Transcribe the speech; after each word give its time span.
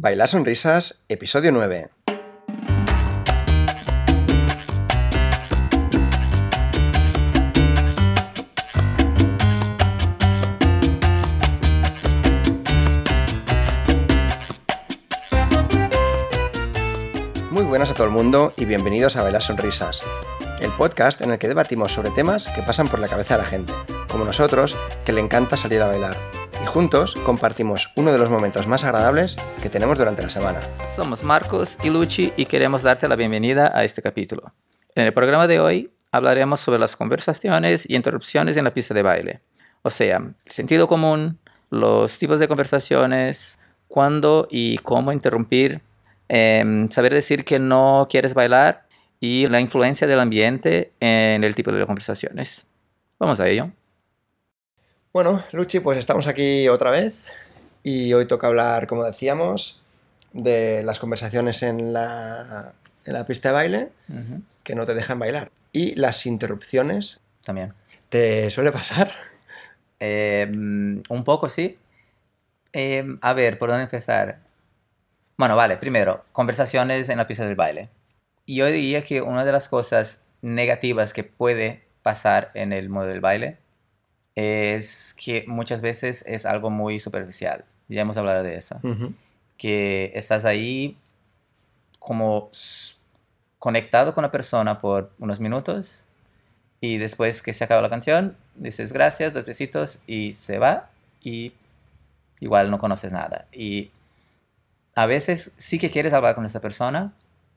Bailar 0.00 0.28
Sonrisas, 0.28 1.00
episodio 1.08 1.50
9. 1.50 1.90
Muy 17.50 17.64
buenas 17.64 17.90
a 17.90 17.94
todo 17.94 18.06
el 18.06 18.12
mundo 18.12 18.52
y 18.56 18.66
bienvenidos 18.66 19.16
a 19.16 19.22
Bailar 19.24 19.42
Sonrisas, 19.42 20.04
el 20.60 20.70
podcast 20.74 21.22
en 21.22 21.32
el 21.32 21.40
que 21.40 21.48
debatimos 21.48 21.92
sobre 21.92 22.10
temas 22.10 22.46
que 22.46 22.62
pasan 22.62 22.86
por 22.86 23.00
la 23.00 23.08
cabeza 23.08 23.34
de 23.34 23.42
la 23.42 23.48
gente, 23.48 23.72
como 24.08 24.24
nosotros, 24.24 24.76
que 25.04 25.12
le 25.12 25.20
encanta 25.20 25.56
salir 25.56 25.82
a 25.82 25.88
bailar. 25.88 26.47
Juntos 26.68 27.14
compartimos 27.24 27.90
uno 27.96 28.12
de 28.12 28.18
los 28.18 28.28
momentos 28.28 28.66
más 28.66 28.84
agradables 28.84 29.38
que 29.62 29.70
tenemos 29.70 29.96
durante 29.96 30.22
la 30.22 30.28
semana. 30.28 30.60
Somos 30.94 31.24
Marcos 31.24 31.78
y 31.82 31.88
Luchi 31.88 32.34
y 32.36 32.44
queremos 32.44 32.82
darte 32.82 33.08
la 33.08 33.16
bienvenida 33.16 33.72
a 33.74 33.84
este 33.84 34.02
capítulo. 34.02 34.52
En 34.94 35.06
el 35.06 35.14
programa 35.14 35.46
de 35.46 35.60
hoy 35.60 35.90
hablaremos 36.12 36.60
sobre 36.60 36.78
las 36.78 36.94
conversaciones 36.94 37.88
y 37.88 37.96
interrupciones 37.96 38.58
en 38.58 38.64
la 38.64 38.74
pista 38.74 38.92
de 38.92 39.02
baile. 39.02 39.40
O 39.80 39.88
sea, 39.88 40.18
el 40.18 40.52
sentido 40.52 40.88
común, 40.88 41.38
los 41.70 42.18
tipos 42.18 42.38
de 42.38 42.48
conversaciones, 42.48 43.58
cuándo 43.88 44.46
y 44.50 44.76
cómo 44.78 45.10
interrumpir, 45.10 45.80
em, 46.28 46.90
saber 46.90 47.14
decir 47.14 47.46
que 47.46 47.58
no 47.58 48.06
quieres 48.10 48.34
bailar 48.34 48.86
y 49.20 49.46
la 49.46 49.60
influencia 49.60 50.06
del 50.06 50.20
ambiente 50.20 50.92
en 51.00 51.44
el 51.44 51.54
tipo 51.54 51.72
de 51.72 51.86
conversaciones. 51.86 52.66
Vamos 53.18 53.40
a 53.40 53.48
ello. 53.48 53.72
Bueno, 55.18 55.42
Luchi, 55.50 55.80
pues 55.80 55.98
estamos 55.98 56.28
aquí 56.28 56.68
otra 56.68 56.92
vez 56.92 57.26
y 57.82 58.12
hoy 58.12 58.28
toca 58.28 58.46
hablar, 58.46 58.86
como 58.86 59.02
decíamos, 59.02 59.82
de 60.32 60.84
las 60.84 61.00
conversaciones 61.00 61.64
en 61.64 61.92
la, 61.92 62.72
en 63.04 63.14
la 63.14 63.26
pista 63.26 63.48
de 63.48 63.52
baile 63.52 63.88
que 64.62 64.76
no 64.76 64.86
te 64.86 64.94
dejan 64.94 65.18
bailar 65.18 65.50
y 65.72 65.96
las 65.96 66.24
interrupciones. 66.24 67.18
También. 67.44 67.74
¿Te 68.08 68.48
suele 68.50 68.70
pasar? 68.70 69.10
Em, 69.98 71.02
un 71.08 71.24
poco, 71.24 71.48
sí. 71.48 71.76
Em, 72.72 73.18
a 73.20 73.32
ver, 73.32 73.58
¿por 73.58 73.70
dónde 73.70 73.82
empezar? 73.82 74.38
Bueno, 75.36 75.56
vale, 75.56 75.78
primero, 75.78 76.26
conversaciones 76.30 77.08
en 77.08 77.18
la 77.18 77.26
pista 77.26 77.44
del 77.44 77.56
baile. 77.56 77.88
Yo 78.46 78.66
diría 78.66 79.02
que 79.02 79.20
una 79.20 79.44
de 79.44 79.50
las 79.50 79.68
cosas 79.68 80.22
negativas 80.42 81.12
que 81.12 81.24
puede 81.24 81.82
pasar 82.04 82.52
en 82.54 82.72
el 82.72 82.88
mundo 82.88 83.08
del 83.08 83.20
baile 83.20 83.58
es 84.38 85.14
que 85.14 85.44
muchas 85.48 85.80
veces 85.80 86.24
es 86.26 86.46
algo 86.46 86.70
muy 86.70 87.00
superficial. 87.00 87.64
Ya 87.88 88.02
hemos 88.02 88.16
hablado 88.16 88.44
de 88.44 88.54
eso. 88.54 88.78
Ujú. 88.84 89.12
Que 89.56 90.12
estás 90.14 90.44
ahí 90.44 90.96
como 91.98 92.48
conectado 93.58 94.14
con 94.14 94.22
la 94.22 94.30
persona 94.30 94.78
por 94.78 95.10
unos 95.18 95.40
minutos 95.40 96.04
y 96.80 96.98
después 96.98 97.42
que 97.42 97.52
se 97.52 97.64
acaba 97.64 97.82
la 97.82 97.90
canción, 97.90 98.36
dices 98.54 98.92
gracias, 98.92 99.34
dos 99.34 99.44
besitos 99.44 99.98
y 100.06 100.34
se 100.34 100.58
va 100.58 100.90
y 101.20 101.52
igual 102.40 102.70
no 102.70 102.78
conoces 102.78 103.10
nada. 103.10 103.46
Y 103.52 103.90
a 104.94 105.06
veces 105.06 105.50
sí 105.56 105.80
que 105.80 105.90
quieres 105.90 106.12
hablar 106.12 106.36
con 106.36 106.44
esa 106.44 106.60
persona, 106.60 107.12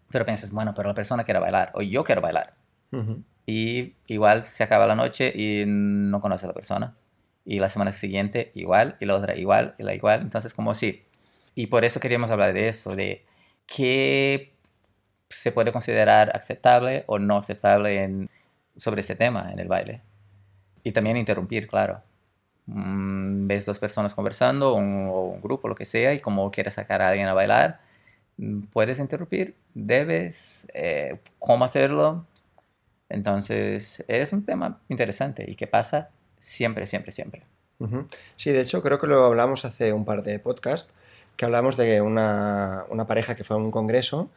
pero 0.10 0.26
piensas, 0.26 0.52
bueno, 0.52 0.74
pero 0.74 0.90
la 0.90 0.96
persona 0.96 1.24
quiere 1.24 1.40
bailar 1.40 1.72
o 1.76 1.84
yo 1.84 2.04
quiero 2.04 2.22
bailar. 2.22 2.56
Ujú. 2.92 3.24
Y 3.46 3.96
igual 4.08 4.46
se 4.46 4.64
acaba 4.64 4.88
la 4.88 4.96
noche 4.96 5.32
y 5.36 5.64
no 5.68 6.22
conoces 6.22 6.46
a 6.46 6.48
la 6.48 6.54
persona. 6.54 6.96
Y 7.46 7.60
la 7.60 7.70
semana 7.70 7.92
siguiente 7.92 8.52
igual, 8.56 8.98
y 9.00 9.06
la 9.06 9.16
otra 9.16 9.36
igual, 9.38 9.76
y 9.78 9.84
la 9.84 9.96
igual. 9.96 10.22
Entonces 10.22 10.54
como 10.54 10.76
sí. 10.76 11.04
Y 11.56 11.68
por 11.68 11.84
eso 11.86 12.00
queríamos 12.00 12.30
hablar 12.32 12.54
de 12.54 12.68
eso, 12.68 12.96
de 12.96 13.26
qué 13.66 14.54
se 15.30 15.52
puede 15.52 15.72
considerar 15.72 16.32
aceptable 16.36 17.04
o 17.08 17.20
no 17.20 17.38
aceptable 17.38 18.28
sobre 18.78 19.02
este 19.02 19.16
tema 19.16 19.52
en 19.52 19.60
el 19.60 19.68
baile. 19.68 20.02
Y 20.84 20.92
también 20.92 21.18
interrumpir, 21.18 21.68
claro. 21.68 22.02
Mm, 22.68 23.48
ves 23.48 23.66
dos 23.66 23.80
personas 23.80 24.16
conversando, 24.16 24.74
un, 24.76 25.08
o 25.10 25.22
un 25.24 25.42
grupo, 25.42 25.68
lo 25.68 25.76
que 25.76 25.86
sea, 25.86 26.14
y 26.14 26.20
como 26.20 26.52
quieres 26.52 26.76
sacar 26.76 27.02
a 27.02 27.10
alguien 27.10 27.28
a 27.28 27.34
bailar, 27.34 27.82
mm, 28.38 28.64
puedes 28.72 29.00
interrumpir, 29.00 29.56
debes, 29.74 30.68
eh, 30.74 31.20
cómo 31.40 31.66
hacerlo. 31.66 32.26
Entonces, 33.12 34.04
es 34.08 34.34
un 34.34 34.46
tema 34.46 34.80
interesante 34.90 35.46
y 35.50 35.56
que 35.56 35.68
pasa 35.68 36.10
siempre, 36.40 36.86
siempre, 36.86 37.12
siempre. 37.12 37.44
Sí, 38.38 38.52
de 38.52 38.62
hecho, 38.62 38.82
creo 38.82 39.00
que 39.00 39.08
lo 39.08 39.24
hablamos 39.26 39.66
hace 39.66 39.92
un 39.92 40.06
par 40.06 40.22
de 40.24 40.40
podcasts, 40.40 40.94
que 41.36 41.46
hablamos 41.46 41.78
de 41.78 42.02
una, 42.02 42.86
una 42.90 43.08
pareja 43.08 43.36
que 43.36 43.44
fue 43.44 43.56
a 43.56 43.60
un 43.60 43.72
congreso 43.72 44.30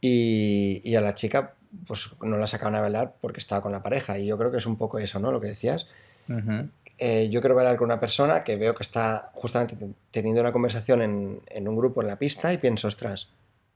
y, 0.00 0.80
y 0.84 0.96
a 0.96 1.00
la 1.00 1.14
chica 1.14 1.54
pues 1.86 2.10
no 2.22 2.36
la 2.36 2.46
sacaban 2.46 2.74
a 2.74 2.80
bailar 2.82 3.14
porque 3.20 3.38
estaba 3.40 3.62
con 3.62 3.72
la 3.72 3.82
pareja. 3.82 4.18
Y 4.18 4.26
yo 4.26 4.36
creo 4.36 4.50
que 4.50 4.58
es 4.58 4.66
un 4.66 4.76
poco 4.76 4.98
eso, 4.98 5.18
¿no? 5.20 5.32
Lo 5.32 5.40
que 5.40 5.48
decías. 5.48 5.86
Ujú, 6.28 6.68
Eh, 6.98 7.30
yo 7.30 7.40
quiero 7.40 7.54
bailar 7.54 7.76
con 7.76 7.86
una 7.86 7.98
persona 8.00 8.44
que 8.44 8.56
veo 8.56 8.74
que 8.74 8.82
está 8.82 9.30
justamente 9.34 9.76
te- 9.76 9.94
teniendo 10.10 10.40
una 10.42 10.52
conversación 10.52 11.00
en, 11.02 11.40
en 11.48 11.66
un 11.68 11.74
grupo 11.76 12.02
en 12.02 12.08
la 12.08 12.18
pista 12.18 12.52
y 12.52 12.58
pienso, 12.58 12.88
ostras, 12.88 13.30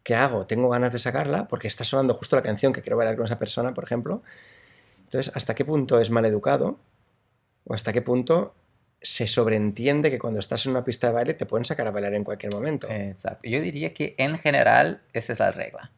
¿qué 0.07 0.15
hago? 0.15 0.47
Tengo 0.47 0.69
ganas 0.69 0.93
de 0.93 1.01
sacarla 1.01 1.49
porque 1.49 1.67
está 1.67 1.83
sonando 1.83 2.15
justo 2.15 2.37
la 2.37 2.43
canción 2.43 2.73
que 2.73 2.81
quiero 2.81 2.97
bailar 2.97 3.17
con 3.17 3.27
esa 3.27 3.39
persona, 3.39 3.75
por 3.75 3.83
ejemplo. 3.83 4.23
Entonces, 5.03 5.35
¿hasta 5.35 5.57
qué 5.57 5.65
punto 5.65 6.01
es 6.01 6.11
maleducado? 6.11 6.79
¿O 7.65 7.75
hasta 7.75 7.93
qué 7.93 8.03
punto 8.03 8.55
se 9.03 9.27
sobreentiende 9.27 10.13
que 10.13 10.21
cuando 10.21 10.39
estás 10.39 10.65
en 10.65 10.71
una 10.71 10.85
pista 10.85 11.09
de 11.09 11.13
baile 11.13 11.35
te 11.35 11.45
pueden 11.45 11.65
sacar 11.65 11.89
a 11.89 11.91
bailar 11.91 12.15
en 12.15 12.23
cualquier 12.23 12.55
momento? 12.55 12.87
Exacto. 12.89 13.51
Yo 13.51 13.61
diría 13.61 13.93
que 13.95 14.15
en 14.19 14.39
general 14.39 15.03
esa 15.13 15.33
es 15.33 15.41
la 15.41 15.51
regla. 15.51 15.91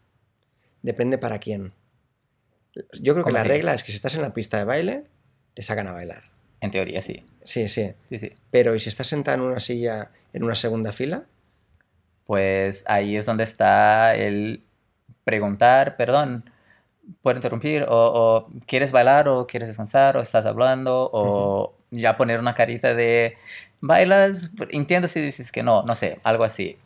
Depende 0.80 1.18
para 1.18 1.38
quién. 1.38 1.74
Yo 2.74 3.12
creo 3.12 3.16
que 3.16 3.22
¿Cómo 3.24 3.34
la 3.34 3.44
regla 3.44 3.74
es 3.74 3.82
que 3.82 3.92
si 3.92 3.96
estás 3.96 4.14
en 4.14 4.22
la 4.22 4.32
pista 4.32 4.56
de 4.56 4.64
baile, 4.64 5.04
te 5.52 5.62
sacan 5.62 5.86
a 5.86 5.92
bailar. 5.92 6.24
En 6.62 6.70
teoría, 6.70 7.02
sí. 7.02 7.26
Sí, 7.44 7.68
sí. 7.68 7.92
Sí, 8.08 8.18
sí. 8.18 8.32
Pero 8.50 8.74
¿y 8.74 8.80
si 8.80 8.88
estás 8.88 9.08
sentada 9.08 9.34
en 9.34 9.42
una 9.42 9.60
silla 9.60 10.12
en 10.32 10.44
una 10.44 10.54
segunda 10.54 10.92
fila? 10.92 11.26
Pues 12.28 12.84
ahí 12.88 13.16
es 13.16 13.24
donde 13.24 13.44
está 13.44 14.14
el 14.14 14.62
preguntar, 15.24 15.96
perdón, 15.96 16.50
¿puedo 17.22 17.38
interrumpir? 17.38 17.84
O, 17.84 17.88
o 17.88 18.50
¿quieres 18.66 18.92
bailar 18.92 19.28
o 19.28 19.46
quieres 19.46 19.70
descansar 19.70 20.14
o 20.18 20.20
estás 20.20 20.44
hablando? 20.44 21.08
O 21.10 21.74
ya 21.90 22.18
poner 22.18 22.38
una 22.38 22.54
carita 22.54 22.92
de, 22.92 23.38
¿bailas? 23.80 24.50
Entiendo 24.68 25.08
si 25.08 25.22
dices 25.22 25.50
que 25.50 25.62
no, 25.62 25.84
no 25.84 25.94
sé, 25.94 26.20
algo 26.22 26.44
así. 26.44 26.76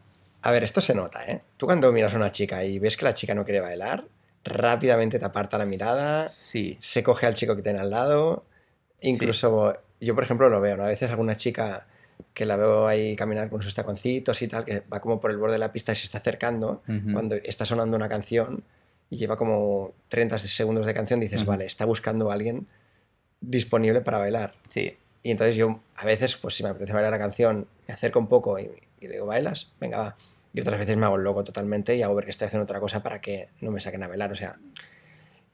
A 0.42 0.52
ver, 0.52 0.62
esto 0.62 0.80
se 0.80 0.94
nota, 0.94 1.24
¿eh? 1.24 1.42
Tú 1.56 1.66
cuando 1.66 1.90
miras 1.90 2.14
a 2.14 2.18
una 2.18 2.30
chica 2.30 2.62
y 2.62 2.78
ves 2.78 2.96
que 2.96 3.04
la 3.04 3.14
chica 3.14 3.34
no 3.34 3.44
quiere 3.44 3.60
bailar, 3.60 4.04
rápidamente 4.44 5.18
te 5.18 5.24
aparta 5.24 5.58
la 5.58 5.64
mirada, 5.64 6.28
Sí, 6.28 6.78
se 6.80 7.02
coge 7.02 7.26
al 7.26 7.34
chico 7.34 7.56
que 7.56 7.62
tiene 7.62 7.80
al 7.80 7.90
lado. 7.90 8.44
Incluso 9.00 9.72
yo, 10.00 10.14
por 10.14 10.22
ejemplo, 10.22 10.48
lo 10.48 10.60
veo, 10.60 10.76
¿no? 10.76 10.84
A 10.84 10.86
veces 10.86 11.10
alguna 11.10 11.34
chica 11.34 11.88
que 12.34 12.46
la 12.46 12.56
veo 12.56 12.86
ahí 12.86 13.14
caminar 13.16 13.50
con 13.50 13.62
sus 13.62 13.74
taconcitos 13.74 14.40
y 14.42 14.48
tal, 14.48 14.64
que 14.64 14.80
va 14.92 15.00
como 15.00 15.20
por 15.20 15.30
el 15.30 15.36
borde 15.36 15.54
de 15.54 15.58
la 15.58 15.72
pista 15.72 15.92
y 15.92 15.96
se 15.96 16.04
está 16.04 16.18
acercando, 16.18 16.82
cuando 17.12 17.34
está 17.34 17.66
sonando 17.66 17.96
una 17.96 18.08
canción 18.08 18.64
y 19.10 19.16
lleva 19.16 19.36
como 19.36 19.92
30 20.08 20.38
segundos 20.38 20.86
de 20.86 20.94
canción, 20.94 21.20
dices, 21.20 21.44
vale, 21.44 21.66
está 21.66 21.84
buscando 21.84 22.30
a 22.30 22.34
alguien 22.34 22.66
disponible 23.40 24.00
para 24.00 24.18
bailar. 24.18 24.54
sí, 24.68 24.96
Y 25.22 25.30
entonces 25.30 25.56
yo, 25.56 25.80
a 25.96 26.04
veces, 26.06 26.36
pues 26.36 26.54
si 26.54 26.62
me 26.62 26.70
apetece 26.70 26.92
bailar 26.92 27.12
la 27.12 27.18
canción, 27.18 27.66
me 27.86 27.94
acerco 27.94 28.18
un 28.18 28.28
poco 28.28 28.58
y, 28.58 28.70
y 29.00 29.08
digo, 29.08 29.26
¿bailas? 29.26 29.72
Venga, 29.80 29.98
va. 29.98 30.16
Y 30.54 30.60
otras 30.60 30.78
veces 30.78 30.96
me 30.96 31.06
hago 31.06 31.18
loco 31.18 31.44
totalmente 31.44 31.96
y 31.96 32.02
hago 32.02 32.14
ver 32.14 32.24
que 32.24 32.30
estoy 32.30 32.46
haciendo 32.46 32.64
otra 32.64 32.80
cosa 32.80 33.02
para 33.02 33.20
que 33.20 33.48
no 33.60 33.70
me 33.70 33.80
saquen 33.80 34.02
a 34.02 34.08
bailar. 34.08 34.32
O 34.32 34.36
sea, 34.36 34.58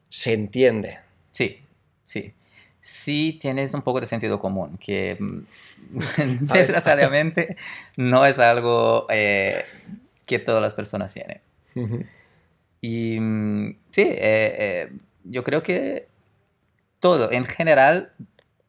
se 0.08 0.32
entiende. 0.32 0.98
sí, 1.32 1.60
sí. 2.04 2.34
Sí 2.80 3.38
tienes 3.40 3.74
un 3.74 3.82
poco 3.82 4.00
de 4.00 4.06
sentido 4.06 4.40
común, 4.40 4.76
que 4.78 5.16
mm, 5.18 5.40
desgraciadamente 6.52 7.56
no 7.96 8.24
es 8.26 8.38
algo 8.38 9.06
eh, 9.10 9.64
que 10.26 10.38
todas 10.38 10.62
las 10.62 10.74
personas 10.74 11.12
tienen. 11.12 11.40
Y 12.80 13.19
mm, 13.20 13.78
sí, 13.90 14.02
eh, 14.02 14.16
eh, 14.19 14.92
yo 15.25 15.44
creo 15.44 15.62
que 15.62 16.08
todo, 17.00 17.30
en 17.30 17.44
general, 17.44 18.12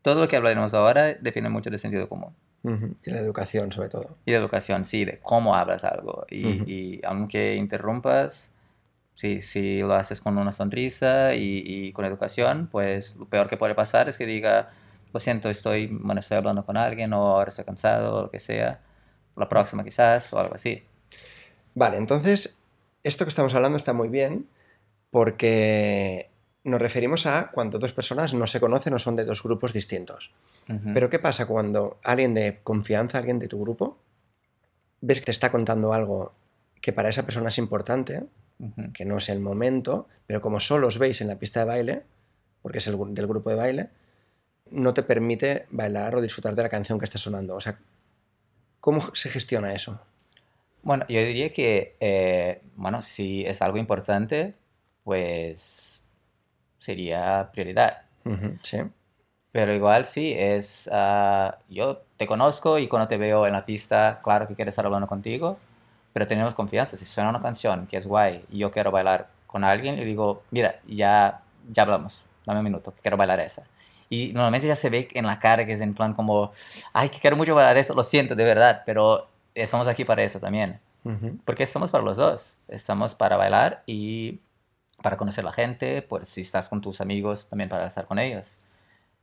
todo 0.01 0.21
lo 0.21 0.27
que 0.27 0.35
hablaremos 0.35 0.73
ahora 0.73 1.13
depende 1.13 1.49
mucho 1.49 1.69
del 1.69 1.79
sentido 1.79 2.07
común. 2.07 2.35
Ujú. 2.63 2.95
Y 3.05 3.11
la 3.11 3.19
educación, 3.19 3.71
sobre 3.71 3.89
todo. 3.89 4.17
Y 4.25 4.31
de 4.31 4.37
educación, 4.37 4.83
sí, 4.85 5.05
de 5.05 5.19
cómo 5.19 5.55
hablas 5.55 5.83
algo. 5.83 6.25
Y, 6.29 6.45
Ujú. 6.45 6.63
y 6.69 7.01
aunque 7.03 7.55
interrumpas, 7.55 8.51
sí, 9.19 9.41
si 9.41 9.81
lo 9.81 9.95
haces 9.95 10.21
con 10.21 10.37
una 10.37 10.53
sonrisa 10.53 11.35
y, 11.35 11.61
y 11.65 11.91
con 11.91 12.05
educación, 12.05 12.69
pues 12.71 13.17
lo 13.17 13.25
peor 13.25 13.49
que 13.49 13.57
puede 13.57 13.75
pasar 13.75 14.07
es 14.07 14.17
que 14.17 14.25
diga, 14.25 14.71
lo 15.11 15.19
siento, 15.19 15.49
estoy, 15.49 15.87
bueno, 15.87 16.21
estoy 16.21 16.37
hablando 16.37 16.65
con 16.65 16.77
alguien 16.77 17.11
o 17.11 17.17
ahora 17.17 17.49
estoy 17.49 17.65
cansado 17.65 18.15
o 18.15 18.21
lo 18.23 18.31
que 18.31 18.39
sea. 18.39 18.79
La 19.35 19.49
próxima 19.49 19.83
quizás 19.83 20.31
o 20.31 20.39
algo 20.39 20.55
así. 20.55 20.83
Vale, 21.75 21.97
entonces, 21.97 22.59
esto 23.03 23.25
que 23.25 23.29
estamos 23.29 23.53
hablando 23.53 23.77
está 23.77 23.91
muy 23.91 24.07
bien 24.07 24.47
porque 25.09 26.29
nos 26.63 26.81
referimos 26.81 27.25
a 27.25 27.51
cuando 27.51 27.77
dos 27.77 27.91
personas 27.91 28.33
no 28.33 28.47
se 28.47 28.61
conocen 28.61 28.93
o 28.93 28.99
son 28.99 29.17
de 29.17 29.25
dos 29.25 29.43
grupos 29.43 29.73
distintos. 29.73 30.31
Pero 30.93 31.09
¿qué 31.09 31.19
pasa 31.19 31.45
cuando 31.45 31.97
alguien 32.05 32.33
de 32.35 32.59
confianza, 32.63 33.17
alguien 33.17 33.39
de 33.39 33.49
tu 33.49 33.59
grupo, 33.59 33.97
ves 35.01 35.19
que 35.19 35.25
te 35.25 35.31
está 35.31 35.51
contando 35.51 35.91
algo 35.91 36.35
que 36.79 36.93
para 36.93 37.09
esa 37.09 37.23
persona 37.23 37.49
es 37.49 37.57
importante, 37.57 38.23
Que 38.93 39.05
no 39.05 39.17
es 39.17 39.29
el 39.29 39.39
momento, 39.39 40.07
pero 40.27 40.41
como 40.41 40.59
solo 40.59 40.87
os 40.87 40.99
veis 40.99 41.21
en 41.21 41.27
la 41.27 41.39
pista 41.39 41.61
de 41.61 41.65
baile, 41.65 42.03
porque 42.61 42.79
es 42.79 42.87
el, 42.87 42.97
del 43.13 43.27
grupo 43.27 43.49
de 43.49 43.55
baile, 43.55 43.89
no 44.71 44.93
te 44.93 45.03
permite 45.03 45.65
bailar 45.71 46.15
o 46.15 46.21
disfrutar 46.21 46.55
de 46.55 46.63
la 46.63 46.69
canción 46.69 46.99
que 46.99 47.05
está 47.05 47.17
sonando. 47.17 47.55
O 47.55 47.61
sea, 47.61 47.79
¿cómo 48.79 49.01
se 49.15 49.29
gestiona 49.29 49.73
eso? 49.73 49.99
Bueno, 50.81 51.05
yo 51.09 51.19
diría 51.19 51.51
que, 51.51 51.95
eh, 51.99 52.61
bueno, 52.75 53.01
si 53.01 53.43
es 53.45 53.61
algo 53.61 53.77
importante, 53.77 54.55
pues 55.03 56.03
sería 56.77 57.49
prioridad. 57.51 58.03
Ujú, 58.25 58.57
sí. 58.63 58.79
Pero 59.51 59.73
igual 59.73 60.05
sí, 60.05 60.33
es, 60.37 60.89
ah, 60.91 61.59
yo 61.69 62.03
te 62.17 62.27
conozco 62.27 62.77
y 62.77 62.87
cuando 62.87 63.07
te 63.07 63.17
veo 63.17 63.47
en 63.47 63.53
la 63.53 63.65
pista, 63.65 64.19
claro 64.23 64.47
que 64.47 64.55
quiero 64.55 64.69
estar 64.69 64.85
hablando 64.85 65.07
contigo, 65.07 65.57
pero 66.13 66.27
tenemos 66.27 66.55
confianza. 66.55 66.97
Si 66.97 67.05
suena 67.05 67.29
una 67.29 67.41
canción 67.41 67.87
que 67.87 67.97
es 67.97 68.07
guay 68.07 68.45
y 68.49 68.59
yo 68.59 68.71
quiero 68.71 68.91
bailar 68.91 69.29
con 69.47 69.63
alguien, 69.63 69.95
le 69.95 70.05
digo, 70.05 70.43
mira, 70.51 70.79
ya, 70.87 71.41
ya 71.69 71.83
hablamos, 71.83 72.25
dame 72.45 72.59
un 72.59 72.65
minuto, 72.65 72.93
que 72.93 73.01
quiero 73.01 73.17
bailar 73.17 73.39
esa. 73.39 73.63
Y 74.09 74.33
normalmente 74.33 74.67
ya 74.67 74.75
se 74.75 74.89
ve 74.89 75.07
en 75.13 75.25
la 75.25 75.39
cara 75.39 75.65
que 75.65 75.73
es 75.73 75.81
en 75.81 75.93
plan 75.93 76.13
como, 76.13 76.51
ay, 76.93 77.09
que 77.09 77.19
quiero 77.19 77.37
mucho 77.37 77.53
bailar 77.53 77.77
eso, 77.77 77.93
lo 77.93 78.03
siento, 78.03 78.35
de 78.35 78.43
verdad, 78.43 78.83
pero 78.85 79.27
estamos 79.53 79.87
aquí 79.87 80.05
para 80.05 80.23
eso 80.23 80.39
también. 80.39 80.79
Porque 81.45 81.63
estamos 81.63 81.89
para 81.91 82.03
los 82.03 82.17
dos. 82.17 82.57
Estamos 82.67 83.15
para 83.15 83.35
bailar 83.37 83.83
y 83.87 84.41
para 85.01 85.17
conocer 85.17 85.43
la 85.43 85.53
gente, 85.53 86.01
pues 86.01 86.27
si 86.27 86.41
estás 86.41 86.69
con 86.69 86.81
tus 86.81 87.01
amigos, 87.01 87.47
también 87.47 87.69
para 87.69 87.87
estar 87.87 88.05
con 88.05 88.19
ellos. 88.19 88.57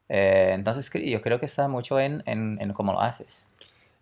Eh, 0.08 0.50
entonces 0.52 0.90
yo 0.92 1.20
creo 1.20 1.38
que 1.38 1.46
está 1.46 1.68
mucho 1.68 2.00
en, 2.00 2.22
en, 2.26 2.58
en 2.60 2.72
cómo 2.72 2.92
lo 2.92 3.00
haces. 3.00 3.46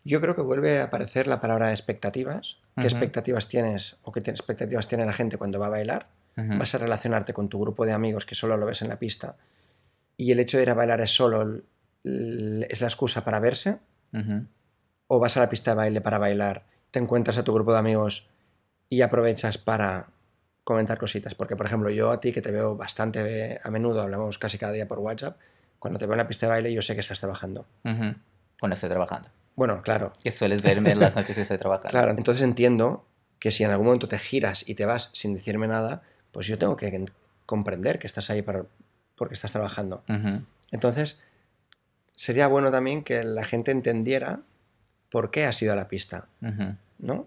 Yo 0.05 0.21
creo 0.21 0.37
que 0.37 0.43
vuelve 0.43 0.81
a 0.81 0.85
aparecer 0.85 1.27
la 1.27 1.41
palabra 1.41 1.71
expectativas. 1.73 2.59
¿Qué 2.77 2.87
expectativas 2.89 3.49
tienes 3.49 3.97
o 4.03 4.13
qué 4.13 4.21
expectativas 4.21 4.87
tiene 4.89 5.07
la 5.07 5.13
gente 5.13 5.39
cuando 5.39 5.59
va 5.59 5.67
a 5.67 5.71
bailar? 5.71 6.09
Vas 6.59 6.75
a 6.75 6.79
relacionarte 6.79 7.33
con 7.33 7.49
tu 7.49 7.61
grupo 7.61 7.87
de 7.87 7.93
amigos 7.93 8.27
que 8.27 8.35
solo 8.35 8.57
lo 8.57 8.67
ves 8.67 8.83
en 8.83 8.89
la 8.89 8.99
pista 8.99 9.37
y 10.17 10.33
el 10.33 10.41
hecho 10.41 10.57
de 10.59 10.65
ir 10.65 10.71
a 10.71 10.75
bailar 10.75 11.01
es 11.01 11.15
solo 11.15 11.43
el- 11.43 11.65
el- 12.05 12.67
es 12.69 12.81
la 12.81 12.89
excusa 12.89 13.25
para 13.25 13.41
verse 13.41 13.79
o 15.07 15.19
vas 15.21 15.37
a 15.37 15.41
la 15.41 15.49
pista 15.49 15.71
de 15.73 15.77
baile 15.77 16.01
para 16.01 16.19
bailar, 16.19 16.67
te 16.91 16.99
encuentras 16.99 17.39
a 17.39 17.45
tu 17.45 17.53
grupo 17.55 17.73
de 17.73 17.79
amigos 17.79 18.29
y 18.89 19.03
aprovechas 19.03 19.57
para 19.59 20.09
comentar 20.65 20.99
cositas. 20.99 21.35
Porque, 21.35 21.57
por 21.57 21.67
ejemplo, 21.67 21.91
yo 21.91 22.11
a 22.11 22.21
ti 22.21 22.33
que 22.33 22.43
te 22.43 22.51
veo 22.51 22.77
bastante 22.77 23.59
a 23.63 23.71
menudo, 23.71 24.03
hablamos 24.03 24.39
casi 24.39 24.59
cada 24.59 24.73
día 24.73 24.89
por 24.89 24.99
WhatsApp, 24.99 25.39
cuando 25.79 25.99
te 25.99 26.07
veo 26.07 26.15
en 26.15 26.19
la 26.19 26.27
pista 26.27 26.47
de 26.47 26.51
baile 26.53 26.73
yo 26.73 26.83
sé 26.83 26.95
que 26.95 27.01
estás 27.01 27.21
trabajando. 27.21 27.67
Cuando 28.61 28.75
estoy 28.75 28.89
trabajando. 28.91 29.29
Bueno, 29.57 29.83
claro, 29.83 30.13
Que 30.23 30.31
sueles 30.31 30.63
verme 30.63 30.91
en 30.93 30.99
las 31.01 31.15
noches 31.17 31.37
que 31.37 31.43
estoy 31.43 31.59
trabajando. 31.59 31.91
claro. 31.91 32.11
Entonces 32.11 32.43
entiendo 32.43 33.05
que 33.39 33.53
si 33.53 33.63
en 33.65 33.71
algún 33.71 33.87
momento 33.87 34.09
te 34.09 34.19
giras 34.19 34.69
y 34.69 34.75
te 34.75 34.87
vas 34.87 35.11
sin 35.13 35.35
decirme 35.35 35.67
nada, 35.69 36.03
pues 36.33 36.47
yo 36.47 36.59
tengo 36.59 36.77
que 36.77 36.89
en- 36.89 37.11
comprender 37.47 37.99
que 37.99 38.07
estás 38.07 38.31
ahí 38.31 38.43
para, 38.43 38.65
porque 39.17 39.35
estás 39.35 39.53
trabajando. 39.53 40.03
Entonces, 40.71 41.21
sería 42.13 42.47
bueno 42.49 42.71
también 42.71 43.03
que 43.05 43.23
la 43.23 43.45
gente 43.45 43.71
entendiera 43.71 44.41
por 45.11 45.31
qué 45.31 45.45
has 45.45 45.61
ido 45.63 45.73
a 45.73 45.77
la 45.77 45.89
pista. 45.89 46.27
¿no? 46.99 47.27